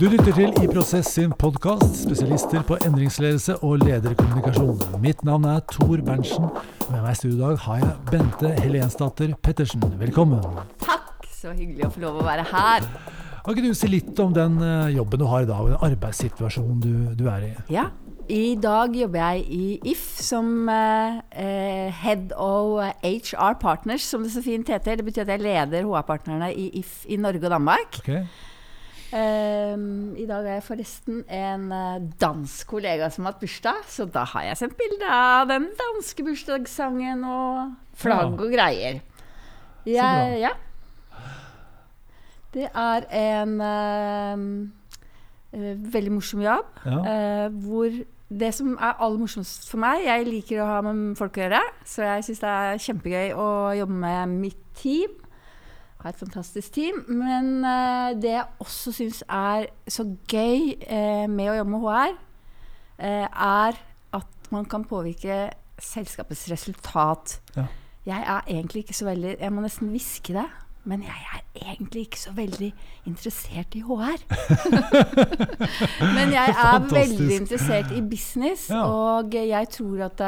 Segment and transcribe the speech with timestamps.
[0.00, 4.78] Du lytter til I Prosess sin podkast, spesialister på endringsledelse og lederkommunikasjon.
[5.02, 6.46] Mitt navn er Tor Berntsen.
[6.86, 9.84] Med meg i studio i dag har jeg Bente Helensdatter Pettersen.
[10.00, 10.40] Velkommen.
[10.80, 12.88] Takk, så hyggelig å få lov å være her.
[13.44, 15.88] Kan ikke du si litt om den eh, jobben du har i dag, og den
[15.90, 17.54] arbeidssituasjonen du, du er i?
[17.76, 17.90] Ja,
[18.32, 24.32] i dag jobber jeg i If som eh, eh head of HR Partners, som det
[24.32, 24.96] så fint heter.
[24.96, 28.00] Det betyr at jeg leder HR-partnerne i If i Norge og Danmark.
[28.00, 28.24] Okay.
[29.10, 34.06] Um, I dag er jeg forresten en uh, dansk kollega som har hatt bursdag, så
[34.06, 39.00] da har jeg sendt bilde av den danske bursdagssangen og flagg og greier.
[39.88, 40.52] Jeg, ja.
[42.54, 44.46] Det er en uh,
[45.58, 46.70] uh, veldig morsom jobb.
[46.86, 47.02] Ja.
[47.02, 47.90] Uh, hvor
[48.30, 51.64] det som er aller morsomst for meg Jeg liker å ha med folk å gjøre.
[51.82, 53.48] Så jeg syns det er kjempegøy å
[53.80, 55.18] jobbe med mitt team.
[56.00, 57.02] Har et fantastisk team.
[57.08, 62.14] Men uh, det jeg også syns er så gøy uh, med å jobbe med HR,
[63.00, 63.80] uh, er
[64.16, 67.38] at man kan påvirke selskapets resultat.
[67.56, 67.66] Ja.
[68.08, 70.46] Jeg er egentlig ikke så veldig Jeg må nesten hviske det.
[70.88, 71.42] Men jeg er
[71.74, 72.70] egentlig ikke så veldig
[73.06, 74.22] interessert i HR.
[76.16, 76.94] Men jeg er Fantastisk.
[77.20, 78.84] veldig interessert i business, Ja.
[78.88, 80.22] og jeg tror at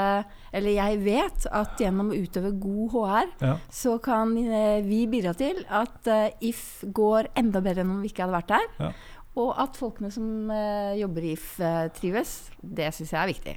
[0.53, 3.55] Eller jeg vet at gjennom å utøve god HR, Ja.
[3.71, 8.09] så kan eh, vi bidra til at eh, If går enda bedre enn om vi
[8.13, 8.67] ikke hadde vært der.
[8.79, 8.93] Ja.
[9.41, 12.51] Og at folkene som eh, jobber i If, eh, trives.
[12.61, 13.57] Det syns jeg er viktig.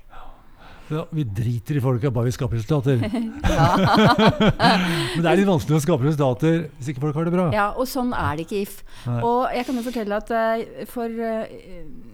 [0.91, 2.99] Ja, vi driter i folka, bare vi skaper resultater.
[5.15, 7.45] Men det er litt vanskelig å skape resultater hvis ikke folk har det bra.
[7.55, 8.75] Ja, og sånn er det ikke If.
[9.07, 9.17] Nei.
[9.25, 11.55] Og jeg kan jo fortelle at eh, for eh,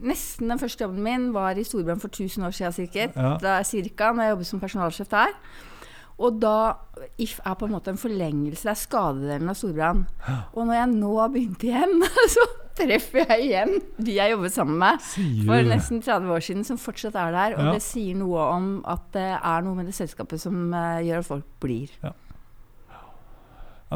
[0.07, 3.33] nesten den første jobben min var i Storbrann for 1000 år siden cirka, Ja.
[3.43, 5.35] da, cirka når jeg jobbet som personalsjef der.
[6.21, 6.55] Og da
[7.17, 10.03] If er på en måte en forlengelse, det er skadedelen av Storbrann.
[10.53, 12.03] Og når jeg nå har begynt igjen,
[12.35, 12.43] så
[12.77, 16.79] treffer jeg igjen de jeg jobbet sammen med Sier for nesten 30 år siden, som
[16.81, 17.55] fortsatt er der.
[17.57, 17.75] Og Ja.
[17.75, 21.29] det sier noe om at det er noe med det selskapet som uh, gjør at
[21.29, 21.93] folk blir.
[22.01, 22.13] Ja,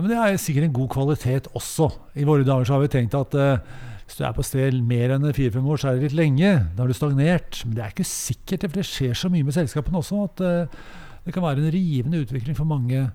[0.01, 1.89] men Det er sikkert en god kvalitet også.
[2.15, 3.63] I våre dager så har vi tenkt at uh,
[4.05, 6.51] hvis du er på sted mer enn fire-fem år, så er det litt lenge.
[6.75, 7.63] Da har du stagnert.
[7.65, 10.83] Men det er ikke sikkert, for det skjer så mye med selskapene også, at uh,
[11.25, 13.07] det kan være en rivende utvikling for mange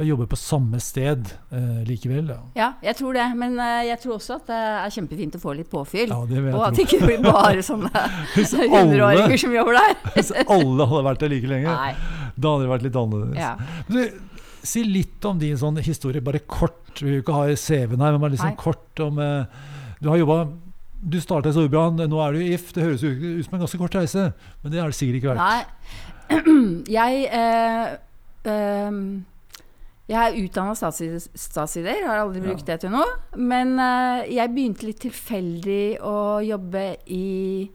[0.00, 2.30] å jobbe på samme sted eh, likevel.
[2.32, 2.40] Ja.
[2.56, 3.26] Ja, jeg tror det.
[3.38, 6.08] Men eh, jeg tror også at det er kjempefint å få litt påfyll.
[6.12, 8.04] Ja, det vil jeg og at det ikke blir bare sånne
[8.74, 9.96] hundreåringer som jobber der.
[10.16, 12.28] Hvis alle hadde vært der like lenge, Nei.
[12.36, 13.40] da hadde det vært litt annerledes.
[13.42, 13.54] Ja.
[13.90, 14.32] Du,
[14.72, 16.80] si litt om din sånn historie, bare kort.
[16.98, 18.60] Vi vil ikke ha CV-en her, men bare liksom Nei.
[18.60, 19.64] kort om eh,
[20.02, 20.42] Du har jobba
[21.02, 22.70] Du starta i Storbritannia, nå er du If.
[22.76, 24.30] Det høres jo ut som en ganske kort reise,
[24.62, 25.42] men det har det sikkert ikke vært.
[25.42, 25.60] Nei.
[26.96, 27.94] Jeg eh,
[28.48, 29.02] ehm,
[30.12, 33.08] jeg er utdanna statssider, har aldri brukt det til noe.
[33.38, 37.70] Men uh, jeg begynte litt tilfeldig å jobbe i,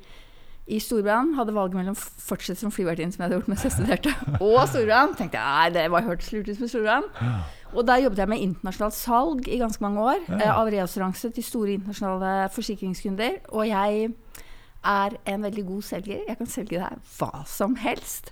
[0.70, 1.34] i Storbrann.
[1.38, 4.14] Hadde valget mellom å fortsette som flyvertinne, som jeg hadde gjort mens jeg studerte,
[4.46, 5.16] og Storbrann.
[5.18, 7.10] Tenkte jeg, det var hørtes lurt ut med Storbrann.
[7.74, 10.24] Og der jobbet jeg med internasjonalt salg i ganske mange år.
[10.30, 10.38] Ja.
[10.38, 13.42] Uh, Av reassuranse til store internasjonale forsikringskunder.
[13.50, 14.12] Og jeg
[14.88, 16.22] er en veldig god selger.
[16.30, 18.30] Jeg kan selge deg hva som helst.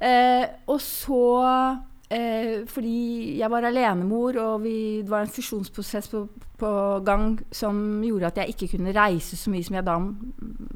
[0.00, 1.24] Uh, og så
[2.10, 6.24] eh, Fordi jeg var alenemor, og vi, det var en fusjonsprosess på,
[6.60, 6.72] på
[7.06, 9.98] gang som gjorde at jeg ikke kunne reise så mye som jeg da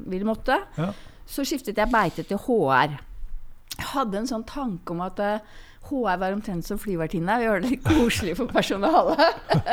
[0.09, 0.91] ville måtte, Ja.
[1.25, 2.97] så skiftet jeg beite til HR.
[3.75, 5.39] Jeg hadde en sånn tanke om at eh,
[5.85, 7.35] HR var omtrent som flyvertinne.
[7.37, 9.19] Vi gjør det litt koselig for personalet.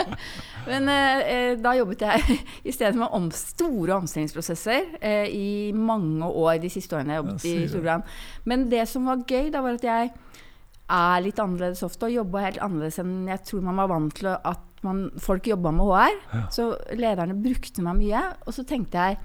[0.69, 2.37] Men eh, eh, da jobbet jeg
[2.69, 7.47] i stedet med om, store omstillingsprosesser eh, i mange år de siste årene jeg jobbet
[7.49, 7.55] i.
[7.73, 8.05] Storbrann.
[8.45, 10.13] Men det som var gøy, da var at jeg
[10.91, 14.33] er litt annerledes ofte, og jobba helt annerledes enn jeg tror man var vant til
[14.35, 16.17] at man, folk jobba med HR.
[16.33, 16.45] Ja.
[16.53, 18.23] Så lederne brukte meg mye.
[18.47, 19.21] Og så tenkte jeg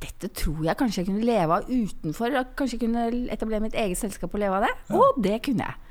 [0.00, 2.34] dette tror jeg kanskje jeg kunne leve av utenfor.
[2.56, 4.74] Kanskje jeg kunne etablere mitt eget selskap og leve av det.
[4.96, 5.86] Og det kunne jeg.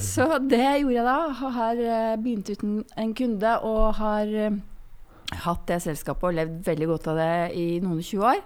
[0.00, 1.16] Så det gjorde jeg da.
[1.58, 4.60] Har eh, begynt uten en kunde og har eh,
[5.44, 8.44] hatt det selskapet og levd veldig godt av det i noen og 20 år.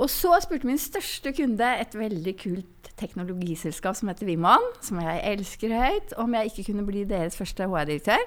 [0.00, 5.20] Og så spurte min største kunde, et veldig kult teknologiselskap som heter Viman, som jeg
[5.34, 8.24] elsker høyt, om jeg ikke kunne bli deres første HR-direktør.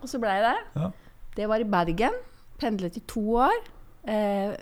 [0.00, 0.80] Og så ble jeg det.
[0.80, 0.90] Ja.
[1.36, 2.16] Det var i Bergen.
[2.60, 3.60] Pendlet i to år.
[4.08, 4.54] Eh,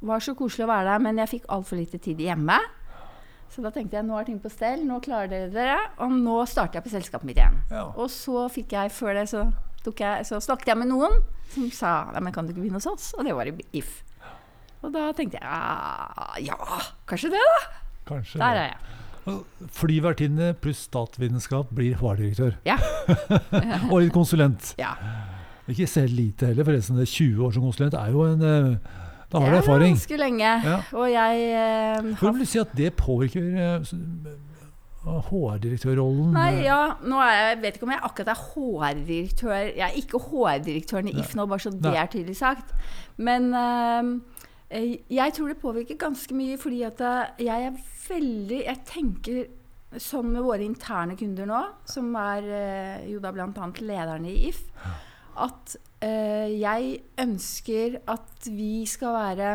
[0.00, 2.56] var så koselig å være der, men jeg fikk altfor lite tid hjemme.
[3.52, 6.36] Så da tenkte jeg nå er ting på stell, nå klarer dere dere, og nå
[6.46, 7.58] starter jeg på selskapet mitt igjen.
[7.72, 7.88] Ja.
[7.96, 9.46] Og så fikk jeg, før det, så,
[9.88, 11.16] jeg, så snakket jeg med noen
[11.48, 13.10] som sa Nei, men kan du ikke begynne hos oss?
[13.16, 14.02] Og det var i If.
[14.82, 16.54] Og da tenkte jeg «Ah, ja,
[17.10, 17.62] kanskje det, da.
[18.12, 18.38] Kanskje.
[18.38, 18.62] Der det.
[18.62, 19.40] er jeg.
[19.76, 22.54] Flyvertinne pluss statsvitenskap blir HR-direktør.
[22.64, 22.78] Ja.
[23.92, 24.74] Og litt konsulent.
[24.80, 24.94] ja.
[25.68, 26.96] Ikke selv lite heller, forresten.
[26.96, 28.76] det 20 år som konsulent er jo en, eh,
[29.30, 29.92] Da har du erfaring.
[29.98, 30.52] ganske lenge.
[30.64, 30.78] Ja.
[30.96, 36.32] Og jeg eh, har vil du si at det påvirker eh, eh, HR-direktørrollen?
[36.32, 39.52] Nei, ja, nå er jeg, vet ikke om jeg akkurat er HR-direktør.
[39.76, 41.20] Jeg er ikke HR-direktøren i Nei.
[41.26, 42.72] If nå, bare så det er tydelig sagt.
[43.20, 44.14] Men eh,
[44.70, 47.78] jeg tror det påvirker ganske mye, fordi at eh, jeg er
[48.08, 49.46] veldig Jeg tenker
[49.96, 53.68] sånn med våre interne kunder nå, som er eh, jo da bl.a.
[53.80, 54.58] lederne i If,
[55.40, 59.54] at eh, jeg ønsker at vi skal være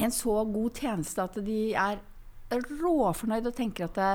[0.00, 2.00] en så god tjeneste at de er
[2.80, 4.08] råfornøyd og tenker at det,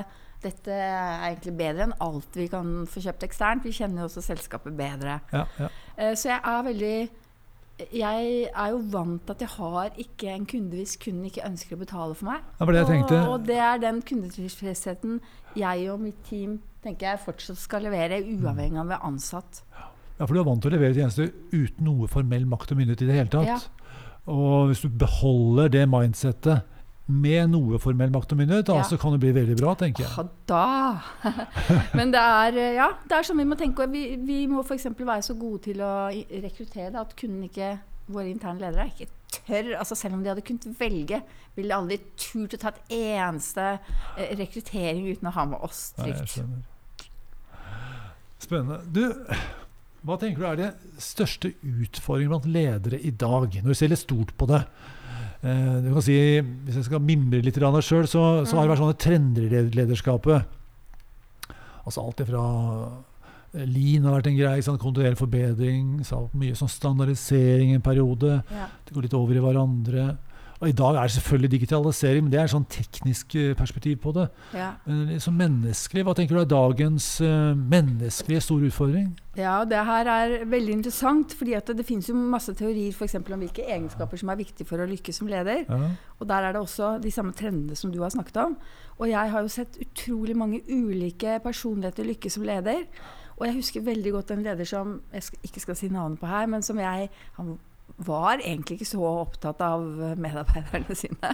[0.44, 3.66] dette er egentlig bedre enn alt vi kan få kjøpt eksternt.
[3.68, 5.20] Vi kjenner jo også selskapet bedre.
[5.36, 5.70] Ja, ja.
[5.96, 6.96] Eh, Så jeg er veldig
[7.96, 11.78] Jeg er jo vant til at jeg har ikke en kunde hvis kunden ikke ønsker
[11.78, 12.48] å betale for meg.
[12.60, 13.06] Det det jeg.
[13.08, 15.20] Og, og det er den kundetilfredsheten
[15.60, 19.62] jeg og mitt team tenker jeg fortsatt skal levere, uavhengig av om vi er ansatt.
[20.20, 23.06] Ja, for du er vant til å levere tjenester uten noe formell makt og myndighet
[23.06, 23.48] i det hele tatt.
[23.48, 23.60] Ja.
[24.30, 26.79] Og hvis du beholder det mindsettet
[27.10, 28.84] med noe formell makt og myndighet, da, Ja.
[28.86, 30.12] så kan det bli veldig bra, tenker jeg.
[30.14, 31.02] Ja, da!
[31.98, 33.88] Men det er, eh, ja, det er sånn vi må tenke.
[33.90, 34.86] Vi, vi må f.eks.
[34.98, 35.94] være så gode til å
[36.46, 37.78] rekruttere at kunden ikke
[38.10, 39.06] Våre interne ledere ikke
[39.46, 41.20] tør altså Selv om de hadde kunnet velge,
[41.54, 43.66] ville de aldri turt å ta et eneste
[44.18, 46.40] eh, rekruttering uten å ha med oss trygt.
[48.42, 48.80] Spennende.
[48.90, 49.04] Du,
[50.08, 50.70] hva tenker du er det
[51.04, 54.64] største utfordringene blant ledere i dag, når du ser litt stort på det?
[55.40, 56.16] Eh, du kan si,
[56.68, 60.58] Hvis jeg skal mimre litt sjøl, så, så har det vært sånne trender i lederskapet.
[61.86, 62.42] Altså alt ifra
[63.56, 66.02] eh, Lean har vært en greie, sånn kontinuerlig forbedring.
[66.08, 68.42] Så mye sånn standardisering en periode.
[68.52, 68.68] Ja.
[68.86, 70.10] Det går litt over i hverandre.
[70.60, 74.12] Og I dag er det selvfølgelig digitalisering, men det er sånn teknisk eh, perspektiv på
[74.18, 74.26] det.
[74.52, 74.74] Ja.
[74.84, 79.14] Men liksom menneskelig, hva tenker du er dagens uh, menneskelige store utfordring?
[79.40, 83.40] ja, det her er veldig interessant, fordi at det, finnes jo masse teorier for om
[83.40, 85.64] hvilke egenskaper som er viktige for å lykkes som leder.
[85.70, 85.94] Ja.
[86.20, 88.58] Og der er det også de samme trendene som du har snakket om.
[89.00, 92.84] Og jeg har jo sett utrolig mange ulike personligheter lykkes som leder.
[93.40, 96.46] Og jeg husker veldig godt en leder som jeg ikke skal si navnet på her,
[96.52, 97.58] men som jeg Han
[98.06, 99.84] var egentlig ikke så opptatt av
[100.20, 101.34] medarbeiderne sine.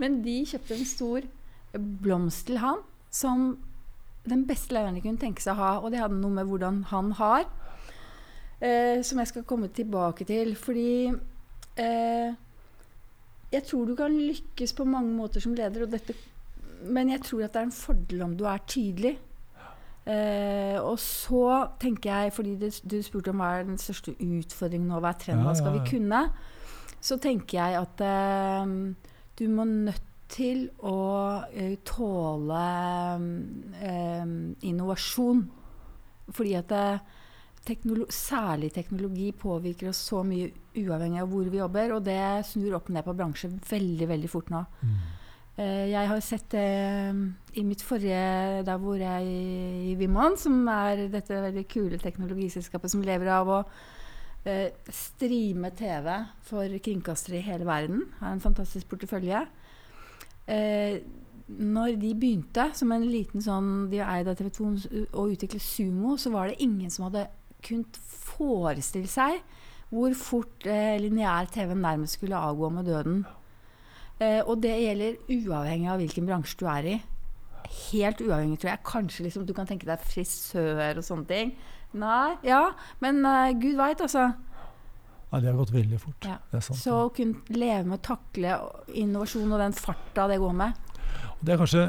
[0.00, 1.26] Men de kjøpte en stor
[1.76, 2.80] blomst til han
[3.12, 3.50] som
[4.26, 5.72] den beste læreren de kunne tenke seg å ha.
[5.80, 7.46] Og det hadde noe med hvordan han har,
[8.60, 10.54] eh, som jeg skal komme tilbake til.
[10.58, 11.12] Fordi
[11.76, 12.34] eh,
[13.52, 16.16] jeg tror du kan lykkes på mange måter som leder, dette,
[16.82, 19.16] men jeg tror at det er en fordel om du er tydelig.
[20.06, 24.86] Eh, og så tenker jeg, fordi du, du spurte om hva er den største utfordringen
[24.90, 26.20] nå, hva er trenden, Ja, hva skal ja, vi kunne?
[27.02, 28.70] Så tenker jeg at uh,
[29.38, 30.96] du må nødt til å
[31.44, 32.62] uh, tåle
[34.66, 35.44] innovasjon.
[36.34, 36.72] Fordi at
[37.66, 42.78] teknolo særlig teknologi påvirker oss så mye uavhengig av hvor vi jobber, og det snur
[42.78, 44.62] opp ned på bransje veldig, veldig fort nå.
[45.56, 46.66] Eh, Jeg har sett det
[47.56, 49.26] i mitt forrige Der hvor jeg
[49.90, 53.60] i Vimon, som er dette veldig kule teknologiselskapet som lever av å
[54.44, 56.10] eh, streame TV
[56.46, 58.04] for kringkastere i hele verden.
[58.20, 59.46] Har en fantastisk portefølje.
[60.46, 61.00] Eh,
[61.46, 64.70] når de begynte som en liten sånn De eid av TV 2
[65.14, 67.28] og utviklet Sumo, så var det ingen som hadde
[67.66, 69.40] kunnet forestille seg
[69.94, 73.20] hvor fort eh, lineær TV nærmest skulle avgå med døden.
[74.18, 76.96] Eh, og det gjelder uavhengig av hvilken bransje du er i.
[77.92, 78.82] Helt uavhengig, tror jeg.
[78.86, 81.52] Kanskje liksom, du kan tenke deg frisør og sånne ting.
[81.96, 84.32] Nei, ja, men uh, gud veit, altså.
[85.32, 86.26] Ja, det har gått veldig fort.
[86.28, 86.36] Ja.
[86.52, 86.78] Det sant.
[86.78, 88.56] Så å kunne leve med å takle
[88.94, 90.74] innovasjon og den farta det går med.
[91.42, 91.86] Det er kanskje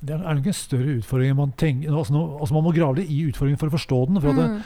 [0.00, 3.18] det er nok en større utfordring man tenker altså, altså Man må grave litt i
[3.28, 4.20] utfordringen for å forstå den.
[4.24, 4.62] For at det, Mm.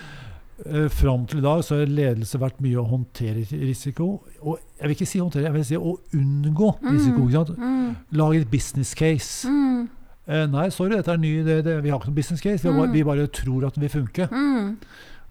[0.85, 4.23] eh, Fram til i dag så har ledelse vært mye å håndtere risiko.
[4.47, 7.27] Og jeg vil ikke si håndtere, jeg vil si å unngå risiko.
[7.27, 7.59] Ikke sant?
[7.59, 7.97] Mm.
[8.13, 9.49] Lage et business case.
[9.51, 9.89] Mm.
[10.27, 12.63] Eh, nei, sorry, dette er ny det, det, Vi har ikke noen business case.
[12.63, 12.77] Vi, mm.
[12.79, 12.93] bare, Mm.
[12.95, 14.29] vi bare tror at den vil funke.
[14.31, 14.77] Mm.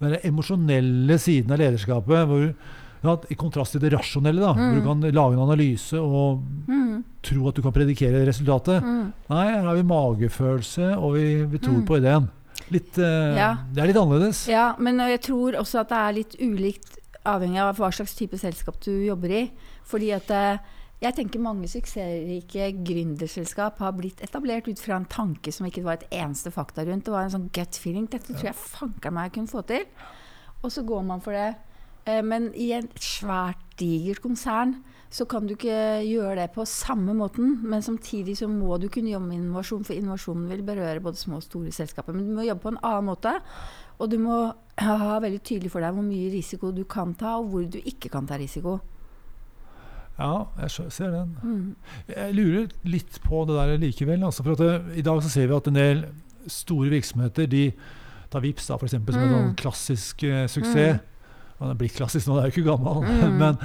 [0.04, 2.54] Den emosjonelle siden av lederskapet, hvor,
[3.04, 4.86] ja, i kontrast til det rasjonelle, da, hvor du Mm.
[4.86, 7.04] kan lage en analyse og Mm.
[7.24, 8.84] tro at du kan predikere resultatet.
[8.84, 9.14] Mm.
[9.30, 11.86] Nei, her har vi magefølelse, og vi, vi tror Mm.
[11.88, 12.30] på ideen.
[12.72, 13.58] Litt, eh, Ja.
[13.74, 14.48] Det er litt annerledes.
[14.48, 18.38] Ja, men jeg tror også at det er litt ulikt avhengig av hva slags type
[18.38, 19.52] selskap du jobber i.
[19.86, 20.58] Fordi at eh,
[21.04, 26.00] jeg tenker mange suksessrike gründerselskap har blitt etablert ut fra en tanke som ikke var
[26.00, 27.06] et eneste fakta rundt.
[27.08, 28.08] Det var en sånn gut feeling.
[28.08, 29.84] Dette tror jeg fanker meg jeg kunne få til.
[30.64, 31.50] Og så går man for det.
[32.08, 34.78] Eh, Men i et svært, digert konsern
[35.14, 37.60] så kan du ikke gjøre det på samme måten.
[37.68, 41.42] Men samtidig så må du kunne jobbe med innovasjon, for innovasjonen vil berøre både små
[41.42, 42.16] og store selskaper.
[42.16, 43.36] Men du må jobbe på en annen måte.
[44.00, 44.40] Og du må
[44.80, 48.10] ha veldig tydelig for deg hvor mye risiko du kan ta, og hvor du ikke
[48.10, 48.80] kan ta risiko.
[50.20, 51.38] Ja, jeg ser den.
[51.44, 51.76] Mm.
[52.16, 54.24] Jeg lurer litt på det der likevel.
[54.24, 56.04] Altså, for at det, I dag så ser vi at en del
[56.48, 57.72] store virksomheter de
[58.32, 59.36] tar Vipps da, for eksempel, som en Mm.
[59.40, 61.00] sånn klassisk eh, suksess.
[61.60, 63.04] Han er blitt klassisk nå, det er jo ikke gammel.
[63.04, 63.38] Mm.
[63.42, 63.58] Men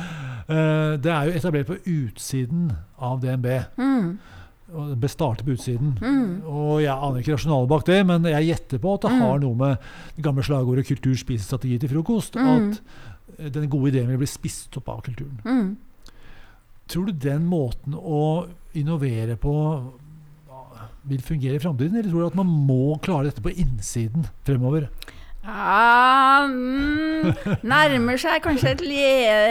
[0.49, 3.47] eh, det er jo etablert på utsiden av DNB.
[3.77, 4.19] Mm.
[4.75, 5.95] Og det ble startet på utsiden.
[6.01, 6.43] Mm.
[6.45, 9.21] Og Jeg aner ikke rasjonalet bak det, men jeg gjetter på at det Mm.
[9.25, 9.79] har noe med
[10.17, 12.37] det gamle slagordet 'kultur spiser strategi til frokost'.
[12.37, 12.71] Mm.
[12.73, 12.81] At
[13.39, 15.77] eh, den gode ideen vil bli spist opp av kulturen.
[16.89, 18.47] Tror du den måten å
[18.79, 19.55] innovere på
[21.09, 24.89] vil fungere i framtiden, eller tror du at man må klare dette på innsiden fremover?
[25.49, 27.31] Ja, mm,
[27.65, 29.05] nærmer seg kanskje et li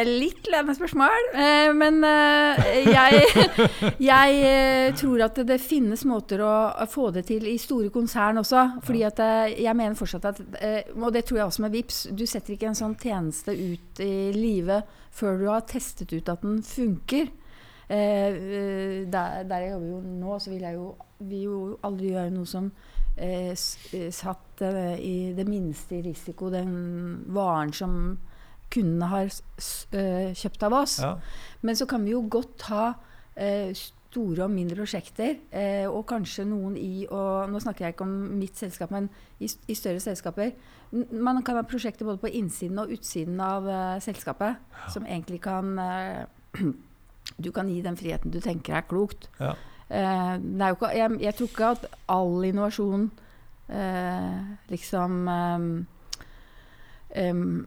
[0.06, 1.30] litt ledende spørsmål.
[1.34, 3.24] Eh, men eh, jeg,
[4.12, 6.54] jeg eh, tror at det finnes måter å,
[6.92, 8.68] få det til i store konsern også.
[8.86, 12.04] Fordi at eh, jeg mener fortsatt at eh, Og det tror jeg også med VIPS,
[12.14, 14.86] Du setter ikke en sånn tjeneste ut i livet
[15.18, 17.32] før du har testet ut at den funker.
[17.90, 20.92] Eh, eh, der, der jeg jobber jo nå, så vil jeg jo,
[21.26, 22.70] vil jo aldri gjøre noe som
[23.18, 26.74] eh, eh, satt eh, i det minste i risiko den
[27.34, 28.18] varen som
[28.74, 29.30] kundene har
[29.96, 30.98] eh, kjøpt av oss.
[31.04, 31.16] Ja.
[31.62, 32.88] Men så kan vi jo godt ha
[33.36, 38.08] eh, store og mindre prosjekter, eh, og kanskje noen i og Nå snakker jeg ikke
[38.08, 39.10] om mitt selskap, men
[39.40, 40.56] i, i større selskaper.
[41.12, 43.68] Man kan ha prosjekter både på innsiden og utsiden av
[44.02, 44.62] selskapet,
[44.94, 45.76] som egentlig kan
[47.38, 49.28] Du kan gi den friheten du tenker er klokt.
[49.40, 49.52] Ja.
[49.90, 50.38] Eh,
[50.72, 53.12] ikke, jeg, jeg tror ikke at all innovasjon
[53.70, 55.30] eh, liksom
[57.18, 57.64] Um,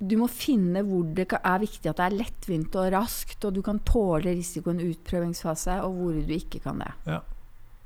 [0.00, 3.60] du- må finne hvor det er viktig at det er lettvint og raskt, og du
[3.66, 6.92] kan tåle risikoen utprøvingsfase, og hvor du ikke kan det.
[7.06, 7.18] Ja,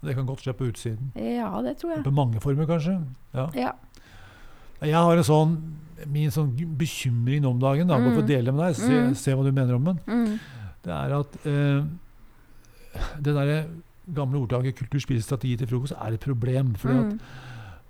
[0.04, 1.08] Det kan godt skje på utsiden.
[1.16, 2.04] Ja, det tror jeg.
[2.04, 2.98] På mange former, kanskje.
[3.34, 3.46] Ja.
[3.56, 3.70] Ja.
[4.82, 5.56] Jeg har en sånn
[6.06, 8.10] Min sånn bekymring om dagen, da, mm.
[8.12, 8.28] for å Mm.
[8.28, 9.14] dele med deg, se, Mm.
[9.16, 10.38] se hva du mener om den, Mm.
[10.82, 11.84] det er at eh,
[13.20, 13.64] det derre
[14.14, 16.74] gamle ordtaket 'kultur spiser strategi til frokost' er et problem.
[16.74, 17.20] Fordi at Mm.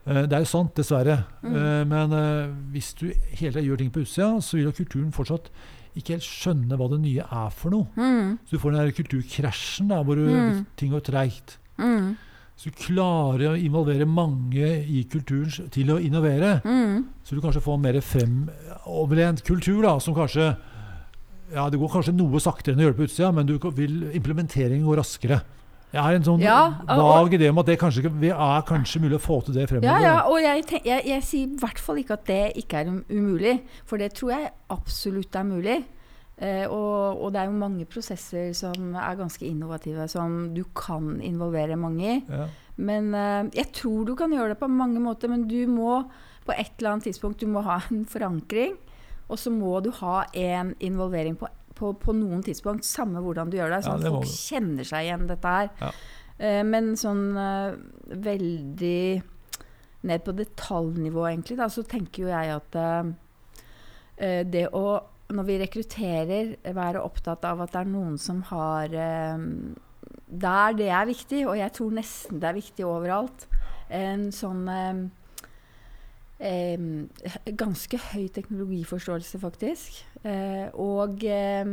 [0.09, 1.25] Eh, Det er jo sant, dessverre.
[1.43, 1.55] Mm.
[1.55, 5.13] Uh, Men eh, hvis du hele tiden gjør ting på utsida, så vil jo kulturen
[5.13, 5.51] fortsatt
[5.97, 7.87] ikke helt skjønne hva det nye er for noe.
[7.97, 8.39] Mm.
[8.47, 10.67] Så du får den der kulturkrasjen da, hvor du, Mm.
[10.77, 11.57] ting går treigt.
[11.79, 12.17] Mm.
[12.57, 17.05] Så du klarer å involvere mange i kulturen til å innovere, Mm.
[17.25, 20.57] så du kanskje får mer fremoverlent kultur, da, som kanskje
[21.53, 24.11] ja, Det går kanskje noe saktere enn å gjøre det på utsida, men du vil
[24.17, 25.41] implementeringen gå raskere.
[25.93, 29.01] Jeg har en sånn Ja, og- vag idé om at det kanskje, vi er kanskje
[29.01, 29.87] mulig å få til det fremover.
[29.87, 32.81] Ja, ja, og jeg, tenk, jeg, jeg sier i hvert fall ikke at det ikke
[32.81, 35.85] er um- umulig, for det tror jeg absolutt er mulig.
[36.39, 41.19] Eh, og, og det er jo mange prosesser som er ganske innovative, som du kan
[41.25, 42.23] involvere mange i.
[42.29, 42.49] Ja.
[42.77, 46.03] Men eh, jeg tror du kan gjøre det på mange måter, men du må
[46.45, 48.77] på et eller annet tidspunkt du må ha en forankring.
[49.27, 53.59] Og så må du ha en involvering på, på, på noen tidspunkt, samme hvordan du
[53.59, 53.83] gjør det.
[53.87, 54.37] Sånn at folk du.
[54.37, 55.73] kjenner seg igjen dette her.
[55.81, 55.91] Ja.
[56.37, 57.77] Eh, men sånn eh,
[58.29, 59.01] veldig
[60.07, 64.87] ned på detaljnivå, egentlig, da, så tenker jo jeg at eh, det å
[65.27, 71.09] når vi rekrutterer, være opptatt av at det er noen som har Der det er
[71.09, 73.49] viktig, og jeg tror nesten det er viktig overalt,
[73.91, 74.71] en sånn
[76.41, 76.79] eh,
[77.57, 80.03] ganske høy teknologiforståelse, faktisk.
[80.25, 81.65] Eh, og eh,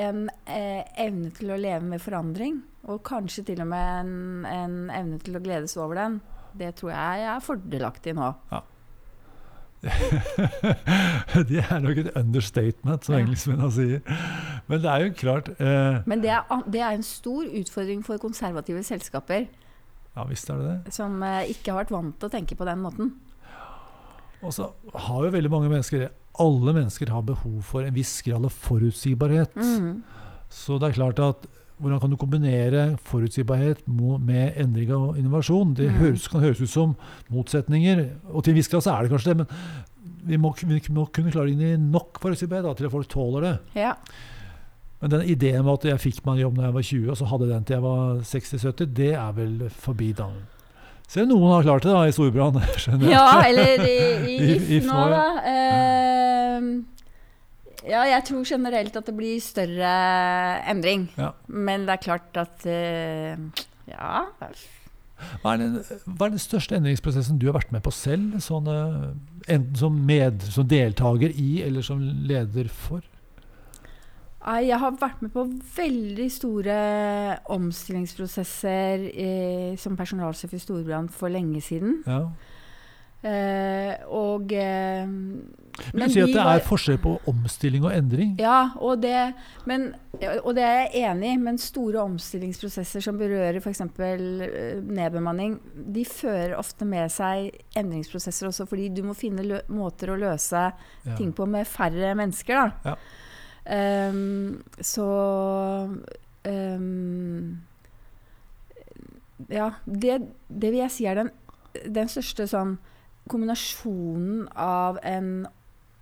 [0.00, 2.60] en eh, evne til å leve med forandring.
[2.88, 6.20] Og kanskje til og med en, en evne til å gledes over den.
[6.58, 8.32] Det tror jeg er fordelaktig nå.
[8.50, 8.62] Ja.
[11.48, 13.20] det er nok et understatement, som Ja.
[13.22, 14.02] engelskmennene sier.
[14.68, 18.20] Men det er jo klart eh, Men det er, det er en stor utfordring for
[18.20, 19.46] konservative selskaper
[20.16, 20.92] Ja visst er det det.
[20.94, 23.14] som eh, ikke har vært vant til å tenke på den måten.
[24.42, 26.10] Og så har jo veldig mange mennesker det.
[26.40, 29.56] Alle mennesker har behov for en viss grad av forutsigbarhet.
[29.60, 30.02] Mm.
[30.50, 31.44] Så det er klart at
[31.80, 35.74] hvordan kan du kombinere forutsigbarhet med endring og innovasjon?
[35.76, 35.98] Det Mm.
[35.98, 36.96] høres, kan høres ut som
[37.30, 39.36] motsetninger, og til en viss grad så er det kanskje det.
[39.36, 39.46] Men
[40.28, 43.40] vi må, vi må kunne klare inn i nok forutsigbarhet da, til at folk tåler
[43.40, 43.54] det.
[43.74, 43.94] Ja.
[45.00, 47.16] Men den ideen med at jeg fikk meg en jobb da jeg var 20, og
[47.16, 50.26] så hadde jeg den til jeg var 60-70, det er vel forbi da.
[51.10, 52.60] Se, noen har klart det da i Storbrann.
[53.10, 53.96] ja, eller i,
[54.30, 55.24] i I- If, nå, da.
[55.42, 56.68] Uh,
[57.90, 59.90] ja, jeg tror generelt at det blir større
[60.70, 61.08] endring.
[61.18, 61.32] Ja.
[61.48, 64.20] Men det er klart at uh, Ja.
[65.42, 65.74] Hva er, den,
[66.16, 68.38] hva er den største endringsprosessen du har vært med på selv?
[68.40, 69.02] Sånn, eh,
[69.52, 73.02] enten som, med, som deltaker i, eller som leder for?
[74.46, 75.42] Nei, Jeg har vært med på
[75.76, 76.76] veldig store
[77.52, 79.32] omstillingsprosesser i,
[79.80, 82.00] som personalsjef i Storbrann for lenge siden.
[82.08, 82.22] Ja.
[83.20, 85.04] Eh, og eh,
[85.92, 88.30] Vil du si at det er forskjell på omstilling og endring?
[88.40, 89.34] Ja, og det,
[89.68, 89.90] men,
[90.40, 93.82] og det er jeg enig i, men store omstillingsprosesser som berører f.eks.
[93.92, 95.58] nedbemanning,
[95.92, 100.70] de fører ofte med seg endringsprosesser også, fordi du må finne måter å løse
[101.04, 101.16] Ja.
[101.20, 102.56] ting på med færre mennesker.
[102.56, 102.94] Da.
[102.94, 102.96] Ja.
[103.70, 105.08] Ehm, så
[106.48, 107.60] um,
[109.50, 111.30] Ja, det, det vil jeg si er den,
[111.94, 112.76] den største sånn
[113.30, 115.46] kombinasjonen av en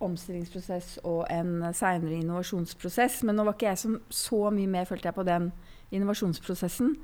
[0.03, 3.21] omstillingsprosess og en seinere innovasjonsprosess.
[3.27, 5.49] Men nå var ikke jeg så, så mye med, følte jeg, på den
[5.91, 6.95] innovasjonsprosessen.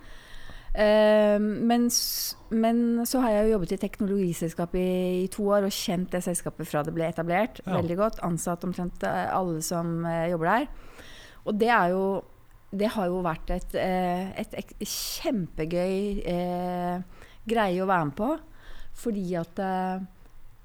[0.75, 1.87] Eh, men,
[2.51, 4.87] men så har jeg jo jobbet i teknologiselskap i,
[5.23, 7.77] i to år og kjent det selskapet fra det ble etablert Ja.
[7.77, 8.23] veldig godt.
[8.27, 10.67] Ansatt omtrent eh, alle som uh, jobber der.
[11.45, 12.05] Og det er jo
[12.75, 16.25] det har jo vært et, uh, et, et kjempegøy
[17.47, 18.33] greie å være med på.
[18.95, 19.59] Fordi at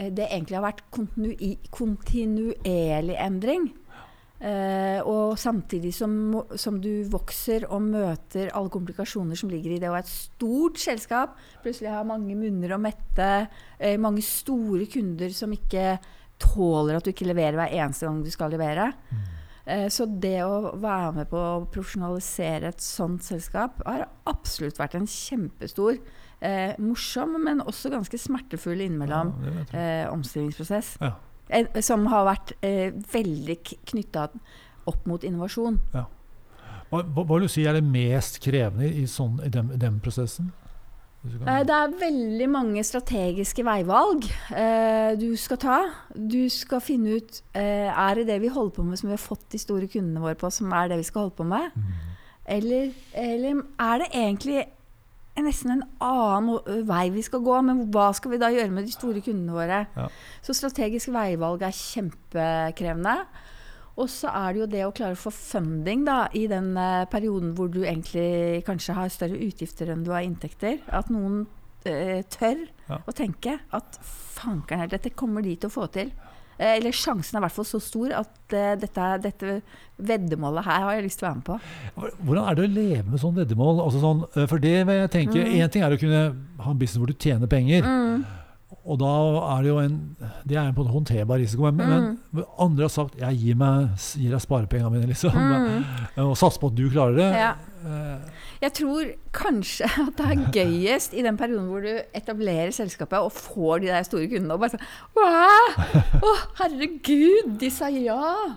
[0.00, 1.33] det egentlig har vært kontinu
[1.75, 3.67] kontinuerlig endring.
[4.40, 6.14] Eh, og samtidig som,
[6.56, 10.80] som du vokser og møter alle komplikasjoner som ligger i det å være et stort
[10.80, 13.26] selskap, plutselig har mange munner å mette,
[13.78, 15.99] eh, mange store kunder som ikke
[16.40, 18.88] tåler at du ikke leverer hver eneste gang du skal levere.
[19.66, 24.97] Eh, Så det å være med på å profesjonalisere et sånt selskap har absolutt vært
[24.97, 25.99] en kjempestor,
[26.40, 30.97] eh, morsom, men også ganske smertefull innimellom Ja, eh, omstillingsprosess.
[30.99, 31.12] Ja.
[31.83, 33.59] Som har vært eh, veldig
[33.90, 34.28] knytta
[34.90, 35.78] opp mot innovasjon.
[35.92, 36.07] Hva,
[36.90, 40.50] hva, hva vil du si er det mest krevende i, sånn, i den, den prosessen?
[41.21, 44.25] Eh, Det er veldig mange strategiske veivalg
[44.57, 45.78] eh, du skal ta.
[46.14, 49.23] Du skal finne ut eh, er det det vi holder på med som vi har
[49.23, 51.76] fått de store kundene våre på, som er det vi skal holde på med.
[51.76, 51.90] Mm.
[52.57, 54.64] Eller, eller er det egentlig
[55.39, 58.93] nesten en annen vei vi skal gå, men hva skal vi da gjøre med de
[58.93, 59.79] store kundene våre?
[59.97, 60.09] Ja.
[60.45, 63.14] Så strategisk veivalg er kjempekrevende.
[64.01, 67.05] Og så er det jo det å klare å få funding da, i den eh,
[67.11, 70.79] perioden hvor du egentlig kanskje har større utgifter enn du har inntekter.
[70.88, 71.43] At noen
[71.85, 72.99] eh, tør Ja.
[73.07, 76.09] å tenke at fankeren, dette kommer de til å få til.
[76.61, 79.55] Eh, eller sjansen er i hvert fall så stor at eh, dette, dette
[79.96, 82.11] veddemålet her har jeg lyst til å være med på.
[82.29, 83.81] Hvordan er det å leve med sånn veddemål?
[83.87, 85.70] Altså sånn, eh, for det jeg tenke, Mm.
[85.73, 86.23] Ting er å kunne
[86.61, 87.87] ha en business hvor du tjener penger.
[87.87, 88.25] Mm.
[88.87, 89.09] Og da
[89.59, 89.96] er det jo en
[90.48, 91.70] Det er en på en håndterbar risiko.
[91.70, 92.18] Men, Mm.
[92.33, 95.33] men andre har sagt 'jeg gir, meg, gir deg sparepengene mine', liksom.
[95.35, 95.85] Mm.
[96.30, 97.33] Og satser på at du klarer det.
[97.35, 97.52] Ja.
[97.87, 98.18] Eh,
[98.62, 103.33] Jeg tror kanskje at det er gøyest i den perioden hvor du etablerer selskapet og
[103.33, 106.20] får de der store kundene og bare sånn Wow!
[106.22, 108.56] Å, herregud, de sa ja!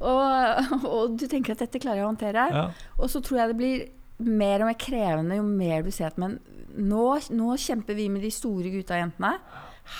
[0.00, 2.48] Og, og du tenker at dette klarer jeg å håndtere.
[2.52, 2.68] ja.
[2.98, 3.88] Og så tror jeg det blir
[4.20, 6.38] mer og mer krevende jo mer du ser at Men
[6.78, 9.32] nå, nå kjemper vi med de store gutta og jentene.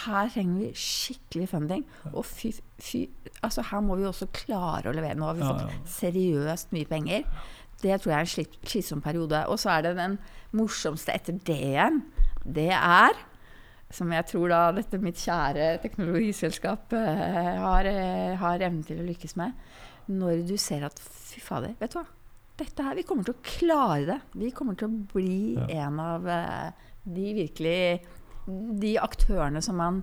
[0.04, 1.84] Her trenger vi skikkelig funding.
[2.12, 3.06] Og fy, fy
[3.42, 5.16] Altså, her må vi også klare å levere.
[5.18, 7.24] Nå har vi fått seriøst mye penger.
[7.80, 9.44] Det tror jeg er en slit- slitsom periode.
[9.48, 10.18] Og så er det den
[10.58, 12.02] morsomste etter det igjen.
[12.44, 13.14] Det er
[13.90, 19.06] som jeg tror da dette mitt kjære teknologiselskap eh, har, eh, har evnen til å
[19.06, 19.54] lykkes med.
[20.08, 22.06] Når du ser at fy fader, vet du hva.
[22.58, 24.20] Dette her, Vi kommer til å klare det.
[24.34, 25.66] Vi kommer til å bli Ja.
[25.86, 26.70] en av eh,
[27.06, 28.00] de virkelig
[28.80, 30.02] De aktørene som man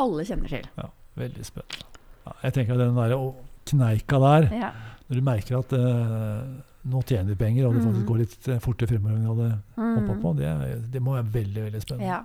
[0.00, 0.64] alle kjenner til.
[0.78, 1.84] ja, veldig spennende.
[2.26, 3.34] Ja, jeg tenker at den der
[3.66, 4.70] kneika der, Ja.
[5.10, 8.08] når du merker at uh, nå tjener vi penger, og det faktisk Mm.
[8.08, 9.96] går litt eh, fortere fremover enn vi hadde Mm.
[9.98, 12.06] håpet på, det, det må være veldig veldig spennende.
[12.08, 12.24] Ja.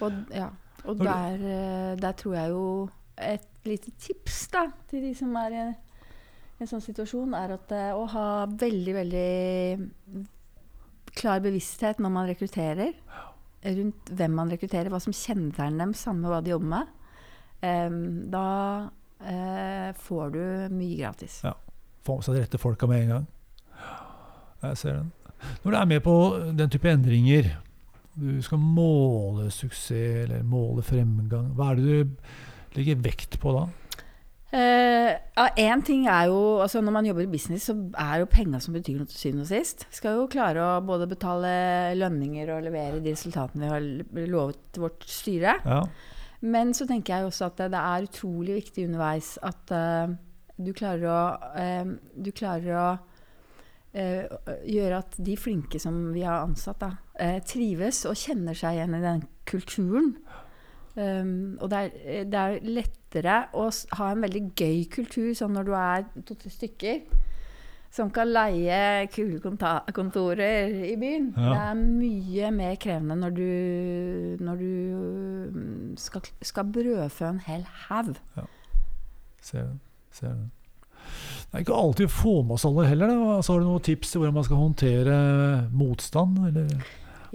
[0.00, 0.48] Og, ja.
[0.86, 2.88] og der, der tror jeg jo
[3.18, 5.66] et lite tips da, til de som er i
[6.62, 9.30] en sånn situasjon, er at eh, å ha veldig, veldig
[11.18, 12.94] klar bevissthet når man rekrutterer,
[13.62, 16.94] rundt hvem man rekrutterer, hva som kjennetegner dem, samme hva de jobber med,
[17.66, 17.98] em,
[18.32, 18.46] da
[19.22, 20.42] eh, får du
[20.74, 21.42] mye gratis.
[21.46, 21.54] Ja.
[22.02, 23.28] Få med seg de rette folka med en gang.
[24.62, 25.12] Jeg ser den.
[25.62, 26.16] Når du er med på
[26.58, 27.50] den type endringer,
[28.14, 33.64] du skal måle suksess eller måle fremgang, hva er det du legger vekt på da?
[34.52, 38.28] Eh, ja, en ting er jo, altså Når man jobber i business, så er jo
[38.28, 39.86] penga som betyr noe til syvende og sist.
[39.94, 41.52] Skal jo klare å både betale
[41.96, 45.56] lønninger og levere de resultatene vi har lovet vårt styre.
[45.64, 45.80] Ja.
[46.44, 50.12] Men så tenker jeg også at det er utrolig viktig underveis at uh,
[50.58, 51.22] du klarer å,
[51.56, 52.90] uh, du klarer å
[53.92, 59.00] gjøre at de flinke som vi har ansatt, da, trives og kjenner seg igjen i
[59.02, 60.14] den kulturen.
[60.92, 65.68] Um, og det er, det er lettere å ha en veldig gøy kultur sånn når
[65.68, 66.98] du er to-tre stykker
[67.92, 69.40] som kan leie kule
[69.92, 71.30] kontorer i byen.
[71.36, 71.48] Ja.
[71.48, 73.50] Det er mye mer krevende når du,
[74.40, 78.14] når du um, skal, skal brødfø en hel haug.
[79.42, 79.78] Ser den.
[80.12, 80.50] Ser den.
[81.52, 83.12] Det er ikke alltid å få med oss alle heller.
[83.12, 83.36] Da.
[83.36, 85.16] Altså, har du noen tips til hvordan man skal håndtere
[85.76, 86.38] motstand?
[86.48, 86.70] Eller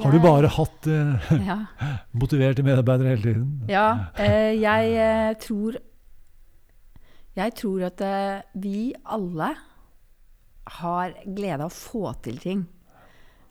[0.03, 1.57] har du bare hatt eh, Ja.
[2.21, 3.47] motiverte medarbeidere hele tiden?
[3.71, 3.87] Ja,
[4.19, 5.79] eh, jeg eh, tror
[7.37, 9.51] Jeg tror at eh, vi alle
[10.81, 12.65] har glede av å få til ting.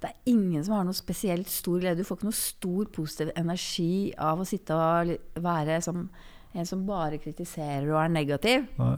[0.02, 2.02] Det er ingen som har noe spesielt stor glede.
[2.02, 6.08] Du får ikke noe stor positiv energi av å sitte og være som
[6.56, 8.66] en som bare kritiserer og er negativ.
[8.80, 8.96] Nei.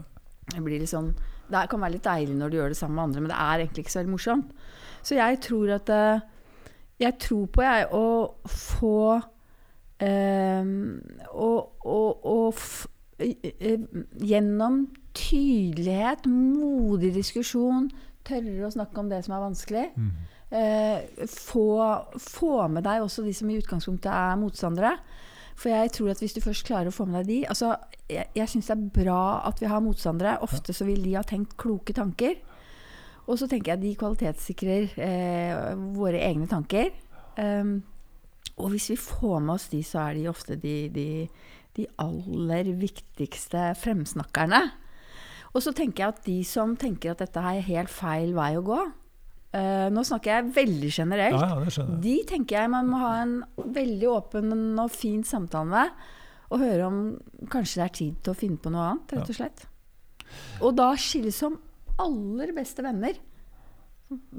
[0.49, 1.11] Det, blir litt sånn,
[1.51, 3.63] det kan være litt deilig når du gjør det sammen med andre, men det er
[3.63, 4.53] egentlig ikke så veldig morsomt.
[5.05, 6.23] Så jeg tror at eh,
[6.99, 8.05] Jeg tror på jeg å
[8.45, 9.03] få
[11.39, 12.87] å f,
[13.19, 14.75] Gjennom
[15.17, 17.89] tydelighet, modig diskusjon,
[18.23, 19.87] tørre å snakke om det som er vanskelig.
[19.99, 20.11] Mm.
[20.49, 21.65] Uh, få,
[22.17, 24.93] få med deg også de som i utgangspunktet er motstandere.
[25.59, 27.73] For jeg tror at hvis du først klarer å få med deg de altså,
[28.09, 30.39] Jeg, jeg syns det er bra at vi har motstandere.
[30.45, 32.39] Ofte så vil de ha tenkt kloke tanker.
[33.29, 36.89] Og så tenker jeg de kvalitetssikrer eh, våre egne tanker.
[37.37, 37.79] Um,
[38.59, 41.07] og hvis vi får med oss de, så er de ofte de, de,
[41.77, 44.63] de aller viktigste fremsnakkerne.
[45.53, 48.61] Og så tenker jeg at de som tenker at dette er helt feil vei å
[48.61, 51.37] gå uh, Nå snakker jeg veldig generelt.
[51.37, 52.01] Ja, ja, jeg.
[52.03, 53.39] De tenker jeg man må ha en
[53.77, 56.05] veldig åpen og fin samtale med.
[56.49, 57.01] Og høre om
[57.53, 59.67] kanskje det er tid til å finne på noe annet, rett og slett.
[60.65, 61.57] Og da skilles som
[61.99, 63.17] aller beste venner.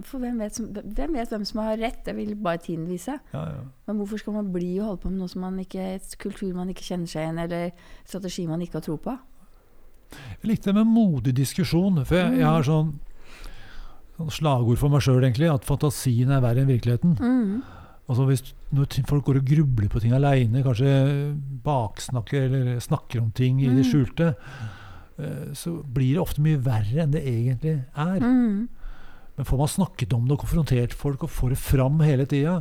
[0.03, 2.01] For hvem vet, som, hvem vet hvem som har rett?
[2.07, 3.15] Det vil bare tiden vise.
[3.31, 3.61] Ja, ja.
[3.87, 6.57] Men hvorfor skal man bli og holde på med noe som man ikke, et kultur
[6.57, 7.71] man ikke kjenner seg igjen, eller
[8.03, 9.15] strategi man ikke har tro på?
[10.11, 12.03] Jeg likte det med modig diskusjon.
[12.03, 12.97] For jeg, jeg har sånn,
[14.17, 17.15] sånn slagord for meg sjøl, egentlig, at fantasien er verre enn virkeligheten.
[17.23, 17.61] Mm.
[18.11, 18.43] Altså hvis
[18.75, 20.91] Når folk går og grubler på ting aleine, kanskje
[21.63, 23.91] baksnakker eller snakker om ting i det Mm.
[23.91, 24.35] skjulte,
[25.59, 28.21] så blir det ofte mye verre enn det egentlig er.
[28.23, 28.69] Mm.
[29.41, 32.59] Men får man snakket om det og konfrontert folk og får det fram hele tida,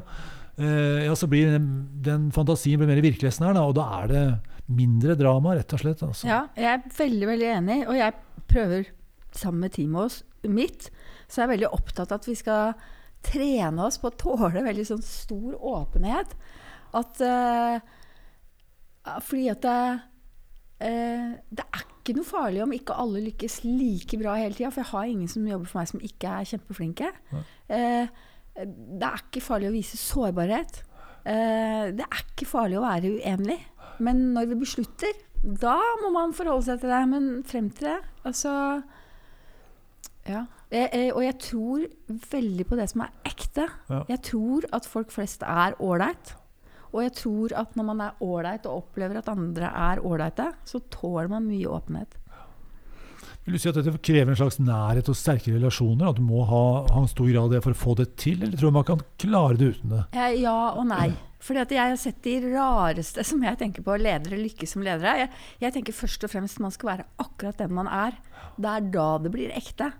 [0.55, 1.65] eh, ja, så blir den,
[2.05, 4.23] den fantasien blir mer virkelighetsnær, her, og da er det
[4.69, 6.05] mindre drama, rett og slett.
[6.05, 6.29] Altså.
[6.29, 7.77] Ja, jeg er veldig, veldig enig.
[7.89, 8.15] Og jeg
[8.47, 8.87] prøver
[9.35, 10.87] sammen med teamet oss, mitt,
[11.27, 12.73] så er jeg veldig opptatt av at vi skal
[13.27, 16.31] trene oss på å tåle veldig sånn stor åpenhet.
[16.95, 17.81] At eh,
[19.25, 19.81] Fordi at det,
[20.87, 24.71] eh, det er ikke noe farlig om ikke alle lykkes like bra hele tida.
[24.73, 27.11] For jeg har ingen som jobber for meg som ikke er kjempeflinke.
[27.69, 28.07] Eh,
[28.59, 30.81] det er ikke farlig å vise sårbarhet.
[31.29, 33.59] Eh, det er ikke farlig å være uenig.
[34.03, 37.01] Men når vi beslutter, da må man forholde seg til det.
[37.11, 38.55] Men frem til det, altså
[40.29, 40.45] Ja.
[40.69, 41.85] Jeg, jeg, og jeg tror
[42.29, 43.63] veldig på det som er ekte.
[43.89, 44.03] Ja.
[44.11, 46.35] Jeg tror at folk flest er ålreit.
[46.89, 50.81] Og jeg tror at når man er ålreit og opplever at andre er ålreite, så
[50.93, 52.17] tåler man mye åpenhet.
[53.45, 56.09] Vil du si at dette krever en slags nærhet og sterke relasjoner?
[56.11, 58.43] At du må ha, ha en stor grad av det for å få det til?
[58.43, 60.03] Eller tror du man kan klare det uten det?
[60.13, 61.07] Eh, Ja og nei.
[61.39, 65.15] Fordi at jeg har sett de rareste som jeg tenker på ledere lykkes som ledere.
[65.23, 65.31] Jeg,
[65.63, 68.17] jeg tenker først og fremst man skal være akkurat den man er.
[68.59, 69.93] Det er da det blir ekte.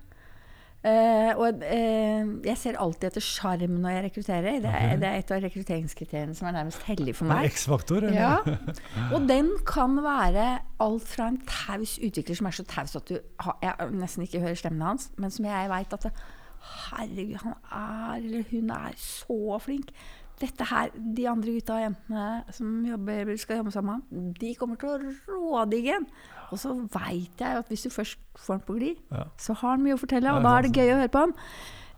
[0.79, 4.59] Eh, og uh, jeg ser alltid etter sjarm når jeg rekrutterer.
[4.63, 7.49] Det er, det er et av rekrutteringskriteriene som er nærmest hellig for meg.
[7.51, 8.07] X-faktor?
[8.15, 8.37] Ja.
[9.13, 10.47] Og den kan være
[10.79, 14.43] alt fra en taus utvikler som er så taus at du har, jeg nesten ikke
[14.45, 16.11] hører stemmen hans, men som jeg veit at
[16.59, 19.93] Herregud, han er eller hun er så flink.
[20.39, 24.55] Dette her, De andre gutta og jentene som jobber, skal jobbe sammen, med ham, de
[24.59, 26.07] kommer til å rådigge han.
[26.49, 29.25] Og så veit jeg at hvis du først får han på glid, Ja.
[29.37, 31.35] så har han mye å fortelle, og da er det gøy å høre på han.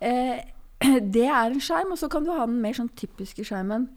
[0.02, 0.42] Eh,
[1.16, 3.90] det er en skjerm, og så kan du ha den mer sånn typiske skjermen.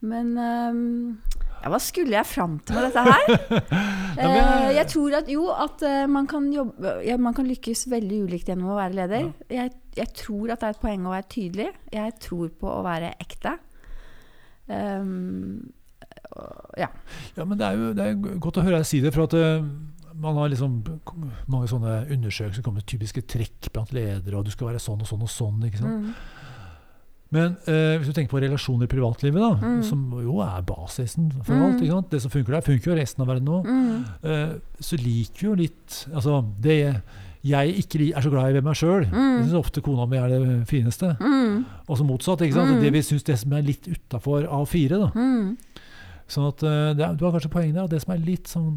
[0.00, 1.18] Men um,
[1.60, 3.26] ja, hva skulle jeg fram til med dette her?
[4.20, 8.18] Eh, jeg tror at jo, at uh, man, kan jobbe, ja, man kan lykkes veldig
[8.26, 9.28] ulikt gjennom å være leder.
[9.48, 11.68] Jeg, jeg tror at det er et poeng å være tydelig.
[11.94, 13.54] Jeg tror på å være ekte.
[14.66, 15.70] Um,
[16.78, 16.88] ja.
[17.36, 19.34] Ja, men det er jo det er godt å høre deg si det, for at
[19.34, 19.62] eh,
[20.20, 20.82] man har liksom
[21.48, 25.22] mange sånne undersøkelser kommer typiske trekk blant ledere, og du skal være sånn og sånn
[25.22, 25.62] og sånn.
[25.66, 26.10] ikke sant?
[26.10, 26.14] Mm.
[27.32, 29.82] Men eh, hvis du tenker på relasjoner i privatlivet, da, Mm.
[29.86, 31.62] som jo er basisen for Mm.
[31.62, 32.10] alt ikke sant?
[32.10, 33.64] Det som funker der, funker jo resten av verden òg.
[33.64, 34.04] Mm.
[34.24, 37.02] Eh, så liker jo litt Altså, det
[37.42, 39.44] jeg ikke er så glad i ved meg sjøl, Mm.
[39.46, 41.16] syns ofte kona mi er det fineste.
[41.20, 41.64] Mm.
[41.88, 42.40] Og så motsatt.
[42.42, 42.76] ikke sant?
[42.76, 42.80] Mm.
[42.82, 44.88] Det vi syns det som er litt utafor A4.
[44.98, 45.10] da.
[46.30, 47.88] Sånn at eh, det Du har kanskje poeng der.
[47.90, 48.76] Det som er litt sånn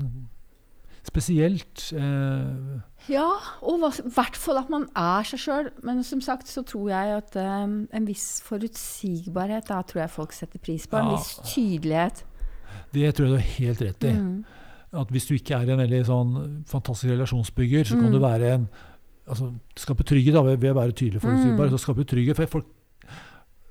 [1.03, 2.79] spesielt eh,
[3.11, 3.25] Ja,
[3.61, 5.69] og i hvert fall at man er seg sjøl.
[5.83, 10.31] Men som sagt så tror jeg at um, en viss forutsigbarhet, da tror jeg folk
[10.35, 10.97] setter pris på.
[11.01, 11.17] En Ja.
[11.17, 12.23] viss tydelighet.
[12.95, 14.13] Det tror jeg du har helt rett i.
[14.15, 14.45] Mm.
[14.93, 16.33] At hvis du ikke er en veldig sånn
[16.69, 18.13] fantastisk relasjonsbygger, så kan Mm.
[18.13, 18.69] du være en
[19.27, 21.67] altså, Skape trygghet da, ved ved å være tydelig forutsigbar.
[21.67, 21.71] Mm.
[21.71, 22.65] Så skaper du trygghet, for folk,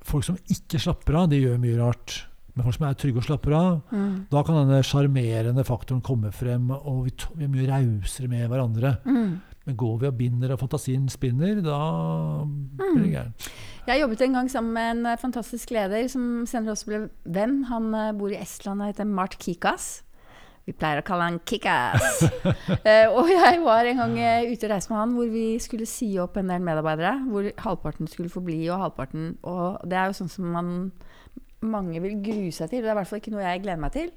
[0.03, 2.27] folk som ikke slapper av, de gjør mye rart.
[2.53, 4.27] Men folk som er trygge og slapper av, Mm.
[4.31, 8.97] da kan denne sjarmerende faktoren komme frem, og vi, vi er mye rausere med hverandre.
[9.07, 9.41] Mm.
[9.65, 11.79] Men går vi og binder og fantasien spinner, da
[12.45, 13.51] blir det gærent.
[13.87, 17.65] Jeg jobbet en gang sammen med en eh, fantastisk leder som senere også ble venn.
[17.71, 20.03] Han eh, bor i Estland og heter Mart Kikas.
[20.67, 22.21] Vi pleier å kalle han Kickass.
[22.87, 24.12] uh, og jeg var en gang
[24.47, 27.17] ute og reiste med han hvor vi skulle si opp en del medarbeidere.
[27.33, 30.71] Hvor halvparten skulle forbli, og halvparten Og det er jo sånn som man,
[31.62, 32.83] mange vil grue seg til.
[32.83, 34.12] Det er i hvert fall ikke noe jeg gleder meg til.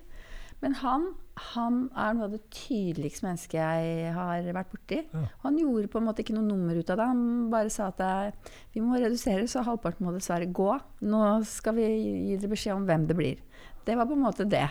[0.63, 1.09] Men han,
[1.51, 5.01] han er noe av det tydeligste mennesket jeg har vært borti.
[5.11, 5.25] Ja.
[5.43, 7.09] Han gjorde på en måte ikke noe nummer ut av det.
[7.11, 10.71] Han bare sa at jeg, vi må redusere, så halvparten må dessverre gå.
[11.05, 13.43] Nå skal vi gi dere beskjed om hvem det blir.
[13.85, 14.65] Det var på en måte det.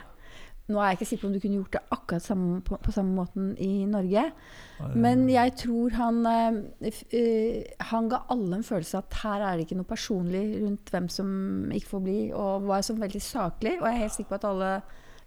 [0.68, 2.92] Nå er jeg ikke sikker på om du kunne gjort det akkurat samme, på, på
[2.94, 4.22] samme måten i Norge.
[4.96, 9.66] Men jeg tror han, eh, han ga alle en følelse av at her er det
[9.66, 13.74] ikke noe personlig rundt hvem som ikke får bli, og var så veldig saklig.
[13.80, 14.70] Og jeg er helt sikker på at alle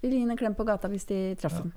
[0.02, 1.71] ville gi en klem på gata hvis de traff ham.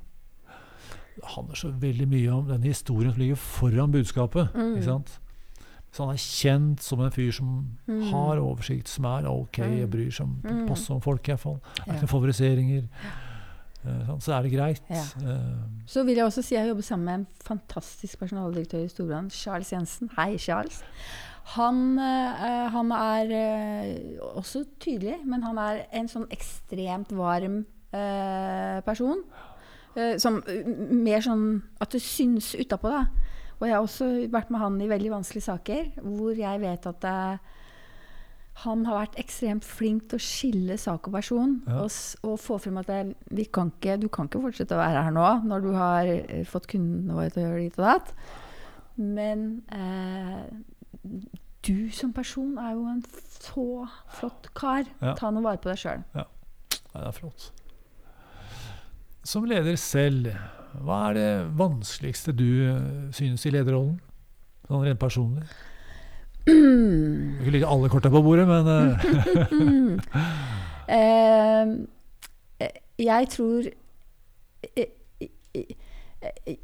[1.21, 4.55] Det handler så veldig mye om den historien som ligger foran budskapet.
[4.55, 4.77] Mm.
[4.79, 5.19] ikke sant?
[5.93, 7.49] Så han er kjent som en fyr som
[7.89, 8.03] Mm.
[8.13, 9.83] har oversikt, som er ok, Mm.
[9.85, 10.69] og bryr seg om Mm.
[10.69, 11.59] passer om folk, iallfall.
[11.87, 12.83] Er ikke noen favoriseringer.
[13.87, 14.11] Eh?
[14.21, 14.83] Så er det greit.
[14.91, 15.05] Ja.
[15.25, 19.31] Eh, Så vil jeg også si jeg jobber sammen med en fantastisk personaldirektør i Storbrann,
[19.31, 20.11] Charles Jensen.
[20.19, 20.83] Hei, Charles.
[21.57, 23.33] Han, eh, han er
[24.37, 27.65] også tydelig, men han er en sånn ekstremt varm
[28.87, 29.25] person.
[30.23, 30.37] Som
[30.95, 33.07] mer sånn at det syns utapå, da.
[33.61, 37.05] Og jeg har også vært med han i veldig vanskelige saker, hvor jeg vet at
[37.05, 37.57] eh,
[38.65, 41.83] han har vært ekstremt flink til å skille sak og person, Ja.
[41.85, 41.91] og,
[42.27, 45.15] og få frem at det, vi kan ikke, du kan ikke fortsette å være her
[45.17, 48.13] nå, når du har eh, fått kundene våre til å gjøre ditt og datt.
[49.01, 50.45] Men eh,
[51.65, 53.03] du som person er jo en
[53.41, 53.67] så
[54.19, 54.85] flott kar.
[55.01, 55.15] Ja.
[55.17, 56.05] Ta nå vare på deg sjøl.
[56.17, 56.27] Ja.
[56.93, 57.51] det er flott.
[59.25, 60.31] Som leder selv,
[60.81, 63.99] hva er det vanskeligste du eh, synes i lederrollen?
[64.69, 65.49] Sånn rent personlig.
[66.47, 70.01] Du kan ikke legge alle korta på bordet, men
[70.91, 71.67] Eh,
[73.11, 73.69] jeg tror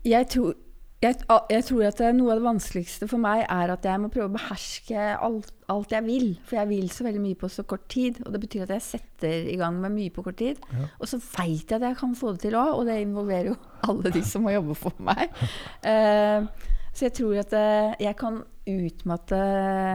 [0.05, 0.55] jeg tror
[1.03, 1.17] jeg,
[1.51, 4.35] jeg tror at noe av det vanskeligste for meg er at jeg må prøve å
[4.37, 6.31] beherske alt, alt jeg vil.
[6.49, 8.23] For jeg vil så veldig mye på så kort tid.
[8.25, 10.63] Og det betyr at jeg setter i gang med mye på kort tid.
[10.73, 10.89] Ja.
[10.97, 13.59] Og så veit jeg at jeg kan få det til òg, og det involverer jo
[13.91, 15.29] alle de som må jobbe for meg.
[15.87, 19.39] Eh, så jeg tror at eh, jeg kan utmatte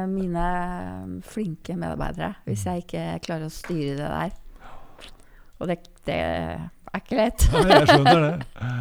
[0.08, 0.44] mine
[1.28, 4.36] flinke medarbeidere hvis jeg ikke klarer å styre det der.
[5.62, 7.48] Og det, det er ikke lett.
[7.50, 8.36] ja, jeg skjønner det.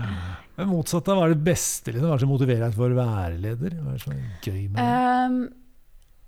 [0.61, 1.95] Men motsatt av hva er det beste?
[1.95, 2.05] Liksom?
[2.05, 3.79] Hva er det som motiverer deg for å være leder?
[3.81, 4.85] Hva er det som er gøy med det?
[4.85, 5.41] Ehm,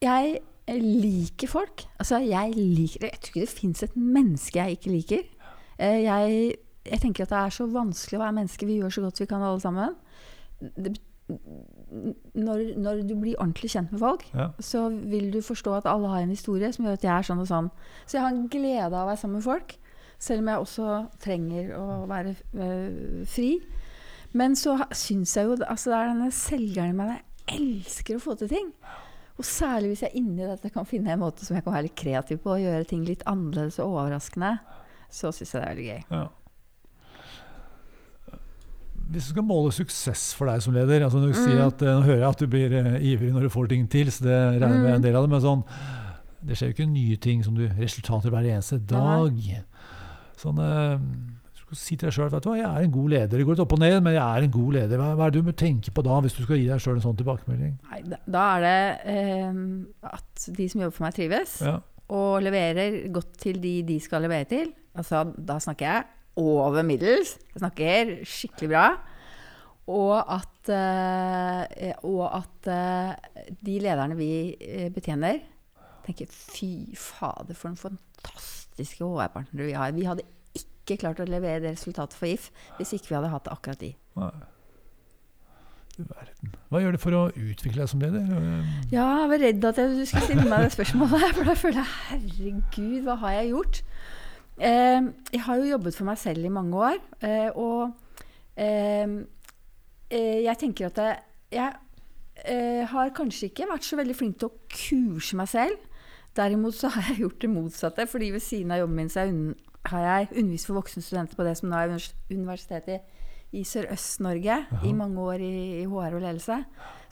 [0.03, 1.85] jeg liker folk.
[2.01, 5.25] Altså, jeg liker Jeg tror ikke det fins et menneske jeg ikke liker.
[5.77, 6.43] Eh, jeg,
[6.89, 8.69] jeg tenker at det er så vanskelig å være menneske.
[8.69, 9.97] Vi gjør så godt vi kan, alle sammen.
[10.63, 10.95] Det,
[12.35, 14.49] når, når du blir ordentlig kjent med folk, Ja.
[14.61, 17.43] så vil du forstå at alle har en historie som gjør at jeg er sånn
[17.43, 17.71] og sånn.
[18.07, 19.77] Så jeg har en glede av å være sammen med folk,
[20.19, 20.89] selv om jeg også
[21.23, 23.51] trenger å være øh, fri.
[24.33, 27.23] Men så syns jeg jo altså Det er denne selgeren i meg.
[27.49, 28.71] Jeg elsker å få til ting.
[29.41, 31.97] Og særlig hvis jeg inni dette kan finne en måte som jeg kan være litt
[31.99, 34.55] kreativ på, og gjøre ting litt annerledes og overraskende,
[35.13, 36.03] så syns jeg det er veldig gøy.
[36.17, 36.29] Ja.
[39.13, 41.67] Hvis du skal måle suksess for deg som leder altså når du sier Mm.
[41.67, 44.07] at, eh, Nå hører jeg at du blir eh, ivrig når du får ting til,
[44.11, 44.95] så det regner med Mm.
[44.97, 45.31] en del av det.
[45.31, 45.65] Men sånn,
[46.45, 49.37] det skjer jo ikke nye ting som du resultater hver eneste dag.
[50.41, 53.37] Sånn, eh, du skal si til deg sjøl at jeg er en god leder.
[53.39, 54.97] Det går litt opp og ned, men jeg er en god leder.
[54.99, 56.97] Hva, hva er det du må tenke på da, hvis du skal gi deg sjøl
[56.97, 57.77] en sånn tilbakemelding?
[57.93, 58.81] Nei, da, da er det
[59.13, 61.61] eh, at de som jobber for meg, trives.
[61.63, 61.79] Ja.
[62.13, 64.73] og leverer godt til de de skal levere til.
[64.97, 66.05] Altså, da snakker jeg
[66.41, 67.35] over middels.
[67.53, 68.85] Jeg snakker skikkelig bra.
[69.93, 75.41] Og at, eh, og at eh, de lederne vi eh, betjener,
[76.07, 79.93] tenker fy fader, for noen fantastiske HR-partnere vi har.
[79.97, 80.25] Vi hadde
[80.59, 83.93] ikke klart å levere det resultatet for If hvis ikke vi hadde hatt akkurat de.
[84.19, 84.33] Nei.
[86.03, 86.55] Verden.
[86.73, 88.23] Hva gjør du for å utvikle deg som leder?
[88.25, 91.27] Eh, Ja, jeg var redd at du skulle stille meg det spørsmålet.
[91.37, 93.83] For da føler jeg herregud, hva har jeg gjort?
[94.63, 96.99] Eh, jeg har jo jobbet for meg selv i mange år.
[97.25, 97.95] Eh, og
[98.55, 99.17] eh,
[100.13, 101.01] eh, jeg tenker at
[101.53, 101.73] jeg,
[102.47, 105.89] eh, har kanskje ikke vært så veldig flink til å kurse meg selv.
[106.37, 108.07] Derimot så har jeg gjort det motsatte.
[108.09, 109.27] fordi ved siden av jobben min så
[109.91, 111.97] har jeg undervist for voksne studenter på det som nå er
[112.31, 113.03] Universitetet
[113.53, 114.55] i Sørøst-Norge
[114.89, 116.63] i mange år i, i HR og ledelse.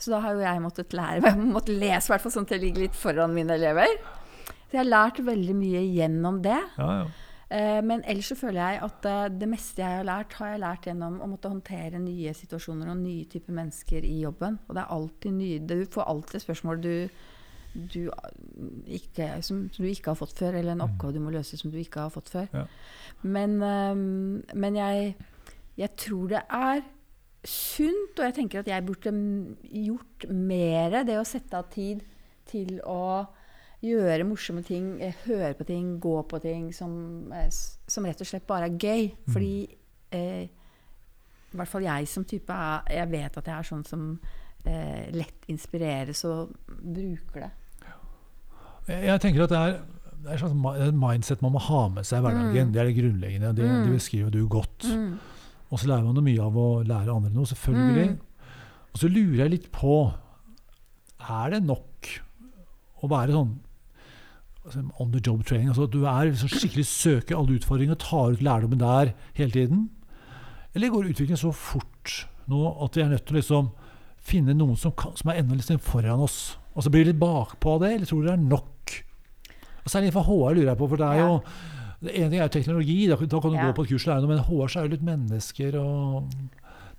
[0.01, 2.55] Så da har jo jeg måttet lære Jeg måtte lese, i hvert fall sånn at
[2.55, 3.91] jeg ligger litt foran mine elever.
[4.47, 6.57] Så jeg har lært veldig mye gjennom det.
[6.79, 7.27] Ja, ja.
[7.51, 10.61] Eh, men ellers så føler jeg at eh, det meste jeg har lært, har jeg
[10.63, 14.55] lært gjennom å måtte håndtere nye situasjoner og nye typer mennesker i jobben.
[14.69, 16.93] Og det er alltid nye Du får alltid spørsmål du,
[17.73, 17.99] du,
[18.87, 21.77] ikke, som, du ikke har fått før, eller en oppgave du må løse som du
[21.81, 22.47] ikke har fått før.
[22.55, 22.63] Ja.
[23.27, 25.11] Men, eh, men jeg,
[25.81, 26.85] jeg tror det er
[27.43, 29.11] sunt, og jeg tenker at jeg burde
[29.65, 32.05] gjort mer det å sette av tid
[32.47, 33.25] til å
[33.81, 37.49] gjøre morsomme ting, eh, høre på ting, gå på ting som, eh,
[37.87, 39.11] som rett og slett bare er gøy.
[39.33, 39.55] Fordi
[40.11, 40.43] eh,
[41.51, 44.19] i hvert fall jeg som type er Jeg vet at jeg er sånn som
[44.65, 47.51] eh, lett inspireres og bruker det.
[48.87, 49.75] Jeg, jeg tenker at det er,
[50.21, 52.73] det er et mindset man må ha med seg i hverdagen.
[52.73, 53.53] Det er det grunnleggende.
[53.57, 54.85] Det, det beskriver du godt.
[54.85, 55.17] Mm.
[55.71, 58.11] Og så lærer man jo mye av å lære andre noe, selvfølgelig.
[58.11, 58.53] Mm.
[58.91, 59.97] Og så lurer jeg litt på
[61.21, 62.09] Er det nok
[63.01, 63.53] å være sånn
[64.99, 65.69] on the job training?
[65.71, 69.51] Altså at du er liksom skikkelig søker alle utfordringer og tar ut lærdommen der hele
[69.51, 69.89] tiden?
[70.75, 73.71] Eller går utviklingen så fort nå at vi er nødt til å liksom
[74.21, 76.57] finne noen som, kan, som er enda litt foran oss?
[76.75, 78.95] Og så blir vi litt bakpå av det, eller tror du det er nok?
[79.81, 81.39] Og Særlig for HR lurer jeg på, for det er jo
[82.01, 83.67] det ene er teknologi, da, kan du Ja.
[83.69, 86.31] gå på et kurs og lære noe, men HR så er jo litt mennesker og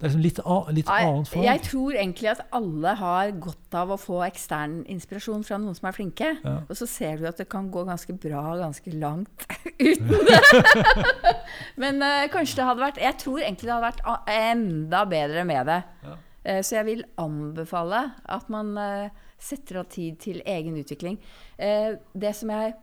[0.02, 0.38] Det er liksom litt,
[0.74, 1.44] litt annet form.
[1.46, 5.86] Jeg tror egentlig at alle har godt av å få ekstern inspirasjon fra noen som
[5.86, 6.30] er flinke.
[6.42, 6.54] Ja.
[6.66, 9.44] Og så ser du at det kan gå ganske bra ganske langt
[9.78, 11.36] uten det.
[11.78, 15.70] Men uh, kanskje det hadde vært Jeg tror egentlig det hadde vært enda bedre med
[15.70, 15.78] det.
[16.08, 16.16] Ja.
[16.48, 18.02] Uh, så jeg vil anbefale
[18.38, 21.20] at man uh, setter av tid til egen utvikling.
[21.58, 22.74] Det som jeg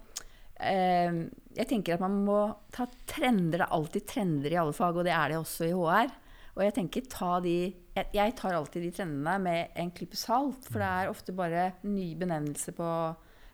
[0.60, 2.40] Jeg tenker at man må
[2.76, 3.60] ta trender.
[3.60, 6.12] Det er alltid trender i alle fag, og det er det også i HR.
[6.60, 7.56] Og jeg tenker ta de
[7.96, 11.72] jeg, jeg tar alltid de trendene med en klype salt, for det er ofte bare
[11.88, 12.90] ny benevnelse på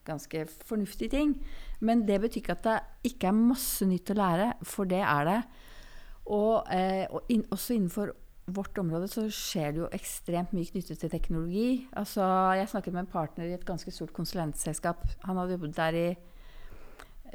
[0.05, 1.35] ganske fornuftige ting.
[1.85, 5.29] Men det betyr ikke at det ikke er masse nytt å lære, for det er
[5.29, 5.39] det.
[6.25, 8.13] Og, eh, og in, også innenfor
[8.53, 11.69] vårt område så skjer det jo ekstremt mye knyttet til teknologi.
[11.97, 12.25] Altså,
[12.57, 15.01] jeg snakket med en partner i et ganske stort konsulentselskap.
[15.25, 16.07] Han hadde jobbet der i,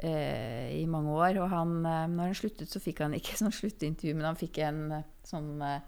[0.07, 1.39] i mange år.
[1.43, 4.61] Og han, eh, når han sluttet, så fikk han ikke sånn sluttintervju, men han fikk
[4.65, 5.79] en eh, sånn eh,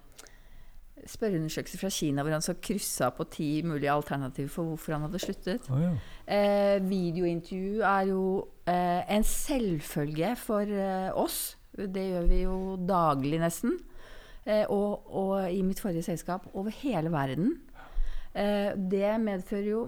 [1.09, 5.21] spørreundersøkelse fra Kina hvor han så kryssa på ti mulige alternativer for hvorfor han hadde
[5.23, 5.69] sluttet.
[5.73, 5.93] Oh, ja.
[6.25, 8.23] Eh, videointervju er jo
[8.69, 11.57] eh, en selvfølge for eh, oss.
[11.73, 13.79] Det gjør vi jo daglig, nesten.
[14.45, 17.55] Eh, og, og i mitt forrige selskap over hele verden.
[18.33, 19.83] Eh, det medfører jo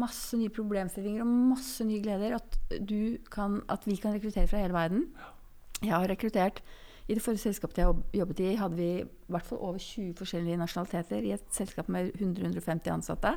[0.00, 2.34] masse nye problemstillinger og masse nye gleder.
[2.40, 5.06] At, du kan, at vi kan rekruttere fra hele verden.
[5.82, 6.62] Jeg har rekruttert
[7.08, 10.56] I det forrige selskapet jeg jobbet i, hadde vi i hvert fall over 20 forskjellige
[10.56, 13.34] nasjonaliteter i et selskap med 100-150 ansatte.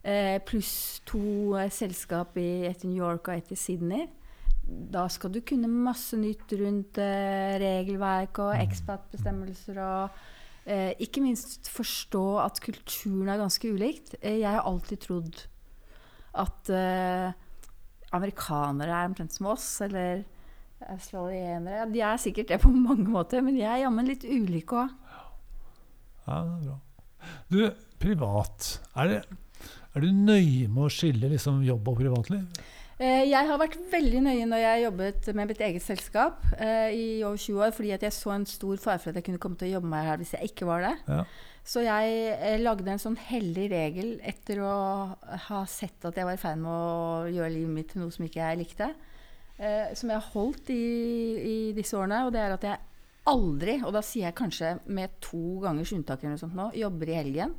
[0.00, 4.06] Eh, pluss to eh, selskap i et i New York og et i Sydney.
[4.64, 10.22] Da skal du kunne masse nytt rundt eh, regelverk og expat-bestemmelser og
[10.70, 14.14] eh, ikke minst forstå at kulturen er ganske ulikt.
[14.20, 15.44] Eh, jeg har alltid trodd
[16.40, 17.32] at eh,
[18.14, 20.22] amerikanere er omtrent som oss, eller
[20.90, 21.88] australienere.
[21.92, 24.96] De er sikkert det på mange måter, men de er jammen litt ulike òg.
[26.26, 26.80] Ja, det er bra.
[27.50, 27.60] Du,
[28.00, 28.68] privat.
[28.96, 32.46] Er, det, er du nøye med å skille liksom jobb og privatliv?
[33.00, 37.04] Eh, Jeg har vært veldig nøye når jeg jobbet med mitt eget selskap eh, i
[37.24, 39.56] over 20 år, fordi at jeg så en stor fare for at jeg kunne komme
[39.56, 40.92] til å jobbe meg her hvis jeg ikke var det.
[41.08, 41.22] Ja.
[41.64, 44.74] Så jeg eh, lagde en sånn hellig regel etter å
[45.46, 48.26] ha sett at jeg var i ferd med å gjøre livet mitt til noe som
[48.28, 48.90] ikke jeg likte.
[49.56, 50.84] Eh, som jeg har holdt i,
[51.40, 52.84] i disse årene, og det er at jeg
[53.30, 57.12] aldri, og da sier jeg kanskje med to gangers unntak eller noe sånt nå, jobber
[57.12, 57.56] i helgen.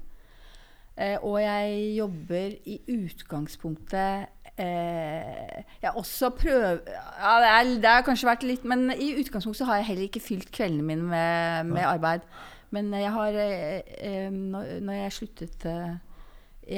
[1.02, 8.06] Eh, og jeg jobber i utgangspunktet eh, Jeg også prøver ja, det, er, det har
[8.08, 11.72] kanskje vært litt Men i utgangspunktet så har jeg heller ikke fylt kveldene mine med,
[11.72, 12.26] med arbeid.
[12.72, 15.96] Men jeg har eh, eh, når, når jeg sluttet eh,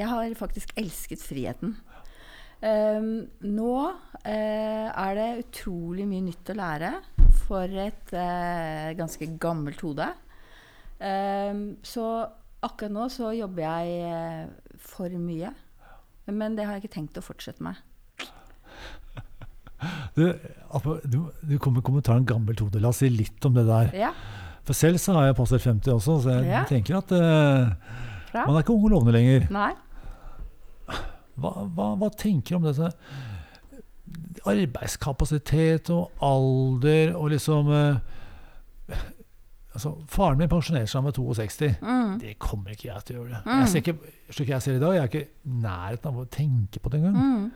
[0.00, 1.76] Jeg har faktisk elsket friheten.
[2.64, 3.72] Um, nå
[4.24, 6.92] eh, er det utrolig mye nytt å lære
[7.44, 10.06] for et eh, ganske gammelt hode.
[10.96, 12.06] Um, så
[12.64, 15.52] akkurat nå så jobber jeg eh, for mye.
[16.26, 17.76] Men det har jeg ikke tenkt å fortsette med.
[20.16, 20.22] Du,
[21.04, 22.80] du, du kom med kommentaren 'gammelt hode'.
[22.80, 23.90] La oss si litt om det der.
[23.92, 24.12] Ja,
[24.64, 26.62] For selv så har jeg passert 50 også, så jeg Ja.
[26.64, 27.74] tenker at uh,
[28.46, 29.44] man er ikke ung og lovende lenger.
[29.52, 29.72] Nei.
[31.36, 32.92] Hva, hva, hva tenker du om dette?
[34.44, 38.98] arbeidskapasitet og alder og liksom eh,
[39.74, 41.68] altså, Faren min pensjonerte seg han 62.
[41.82, 42.14] Mm.
[42.22, 43.34] Det kommer ikke jeg til å gjøre.
[43.34, 43.42] det.
[43.50, 43.60] Mm.
[43.60, 46.26] Jeg ser ikke, slik jeg ser i dag, jeg er ikke i nærheten av å
[46.38, 47.20] tenke på det engang.
[47.20, 47.52] Mm.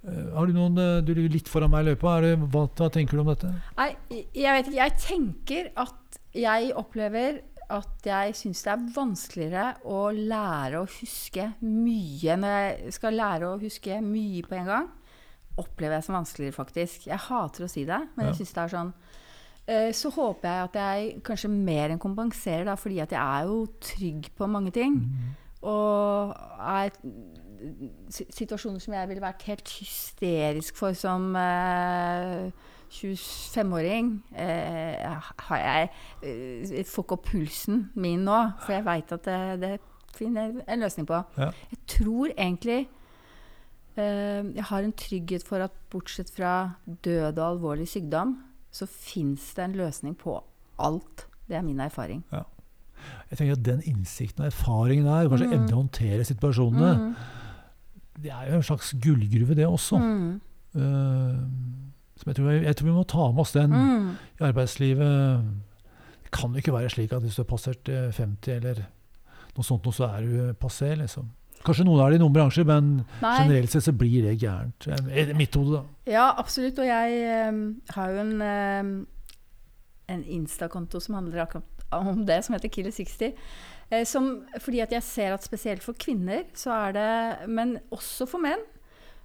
[0.00, 2.16] Eh, Har du noen, eh, du ligger litt foran meg i løypa.
[2.48, 3.50] Hva, hva tenker du om dette?
[3.76, 4.80] Nei, jeg vet ikke.
[4.80, 11.44] Jeg tenker at jeg opplever at jeg syns det er vanskeligere å lære å huske
[11.62, 14.88] mye når jeg skal lære å huske mye på en gang.
[15.60, 17.06] Opplever jeg som vanskeligere, faktisk.
[17.10, 18.32] Jeg hater å si det, men Ja.
[18.32, 18.92] jeg syns det er sånn.
[19.70, 23.46] Eh, Så håper jeg at jeg kanskje mer enn kompenserer, da, fordi at jeg er
[23.46, 24.96] jo trygg på mange ting.
[25.62, 26.90] Og er
[28.10, 32.50] situasjoner som jeg ville vært helt hysterisk for som eh,
[32.90, 35.90] 25-åring, eh, har jeg
[36.24, 38.38] eh, får ikke opp pulsen min nå.
[38.64, 39.74] For jeg veit at det, det
[40.16, 41.20] finner jeg en løsning på.
[41.38, 41.50] Ja.
[41.70, 42.80] Jeg tror egentlig
[44.00, 46.54] eh, jeg har en trygghet for at bortsett fra
[47.04, 48.38] død og alvorlig sykdom,
[48.72, 50.38] så fins det en løsning på
[50.78, 51.26] alt.
[51.48, 52.22] Det er min erfaring.
[53.30, 55.52] Jeg tenker at Den innsikten og erfaringen der, kanskje Mm.
[55.56, 57.14] evne å håndtere situasjonene, Mm.
[58.22, 59.98] det er jo en slags gullgruve, det også.
[59.98, 60.40] Mm.
[60.76, 61.36] Uh,
[62.16, 64.10] som jeg, tror, jeg tror vi må ta med oss den Mm.
[64.40, 65.44] i arbeidslivet.
[66.24, 68.74] Det kan jo ikke være slik at hvis du har passert eh, 50 eller
[69.56, 71.30] noe sånt, så er du eh, passé, liksom.
[71.66, 73.34] Kanskje noen er det i noen bransjer, men Nei.
[73.42, 74.86] generelt sett så blir det gærent.
[74.88, 76.10] Eh, I mitt hode, da.
[76.10, 76.80] Ja, absolutt.
[76.80, 77.60] Og jeg um,
[77.96, 78.94] har jo en, um,
[80.14, 83.34] en Insta-konto som handler akkurat om det, som heter Killer60.
[83.90, 84.30] Eh, som,
[84.62, 88.62] fordi at jeg ser at spesielt for kvinner, så er det Men også for menn,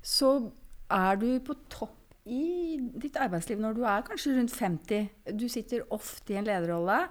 [0.02, 0.52] så
[0.92, 5.10] er du på topp i ditt arbeidsliv når du er kanskje rundt 50.
[5.38, 7.06] Du sitter ofte i en lederrolle,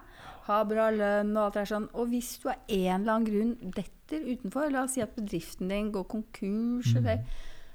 [0.44, 1.88] har bra lønn og alt det der sånn.
[1.96, 5.72] Og hvis du av en eller annen grunn detter utenfor, la oss si at bedriften
[5.72, 7.24] din går konkurs, eller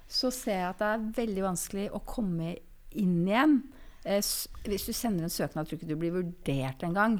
[0.09, 2.55] så ser jeg at det er veldig vanskelig å komme
[2.97, 3.59] inn igjen.
[4.05, 4.21] Eh,
[4.65, 7.19] hvis du sender en søknad, tror jeg ikke du blir vurdert engang.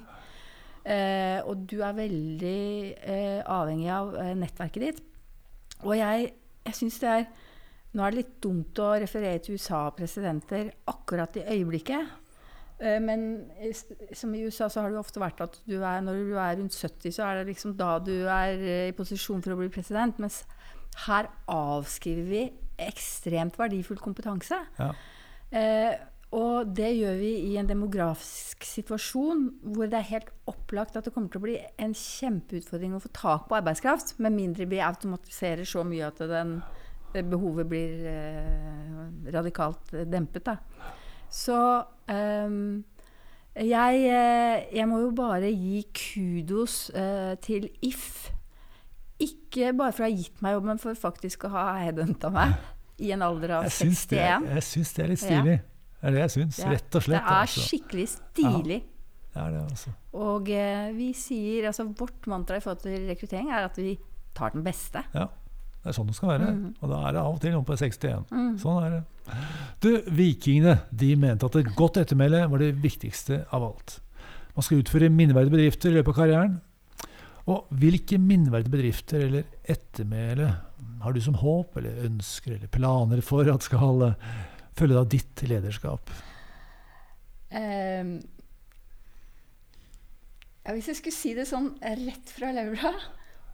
[0.90, 2.62] Eh, og du er veldig
[2.98, 5.04] eh, avhengig av eh, nettverket ditt.
[5.84, 6.32] Og jeg,
[6.66, 7.30] jeg syns det er
[7.90, 12.12] Nå er det litt dumt å referere til USA-presidenter akkurat i øyeblikket.
[12.80, 13.28] Eh, men
[14.16, 16.58] som i USA så har det jo ofte vært at du er, når du er
[16.62, 19.72] rundt 70, så er det liksom da du er eh, i posisjon for å bli
[19.74, 20.20] president.
[20.24, 20.44] Mens
[21.06, 22.46] her avskriver vi
[22.80, 24.62] ekstremt verdifull kompetanse.
[24.80, 24.94] Ja.
[25.52, 26.00] Eh,
[26.38, 31.14] og det gjør vi i en demografisk situasjon hvor det er helt opplagt at det
[31.16, 35.66] kommer til å bli en kjempeutfordring å få tak på arbeidskraft, med mindre vi automatiserer
[35.66, 36.60] så mye at den,
[37.16, 39.00] det behovet blir eh,
[39.34, 40.52] radikalt eh, dempet.
[40.52, 40.94] Da.
[41.30, 41.60] Så
[42.10, 42.84] um,
[43.60, 48.30] jeg, eh, jeg må jo bare gi kudos uh, til If.
[49.20, 52.56] Ikke bare for å ha gitt meg jobben, men for faktisk å ha headhunta meg
[53.04, 54.48] i en alder av Jeg syns det, 61.
[54.54, 55.58] jeg syns det er litt stilig.
[56.00, 57.18] Det er det jeg syns, Ja, rett og slett.
[57.18, 57.66] Det er altså.
[57.66, 58.80] skikkelig stilig.
[59.30, 59.92] Det er det, altså.
[60.20, 63.98] Og eh, vi sier, altså vårt mantra i forhold til rekruttering er at vi
[64.36, 65.04] tar den beste.
[65.14, 65.28] Ja,
[65.80, 66.52] det er sånn det skal være.
[66.52, 66.70] Mm.
[66.82, 68.32] Og da er det av og til noen på 61.
[68.60, 69.02] Sånn er det.
[69.80, 74.00] Du, Vikingene de mente at et godt ettermæle var det viktigste av alt.
[74.58, 76.58] Man skal utføre minneverdige bedrifter i løpet av karrieren.
[77.50, 80.50] Og hvilke minneverdige bedrifter eller ettermæle
[81.00, 84.34] har du som håp, eller ønsker eller planer for at skal eh,
[84.76, 86.12] følge av ditt lederskap?
[87.50, 88.18] Um,
[90.66, 92.92] ja, hvis jeg skulle si det sånn rett fra levra,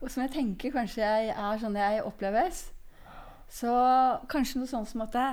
[0.05, 2.67] og som jeg tenker kanskje jeg er sånn jeg oppleves,
[3.49, 3.71] så
[4.29, 5.29] kanskje noe sånt som at det,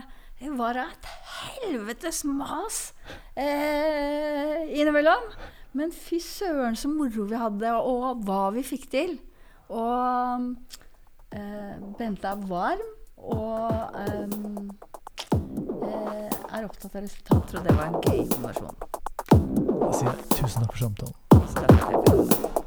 [0.57, 2.79] var et helvetes mas
[3.39, 5.29] eh, innimellom.
[5.77, 9.15] Men fy søren så moro vi hadde, og hva vi fikk til.
[9.71, 10.49] Og
[11.37, 12.83] eh, Bente er varm
[13.23, 13.71] og
[14.03, 14.73] ehm,
[15.87, 18.83] eh, er opptatt av resultater, og det var en gøy kombinasjon.
[19.31, 21.17] Da sier jeg tusen takk for samtalen.
[21.53, 21.79] Så takk
[22.11, 22.62] for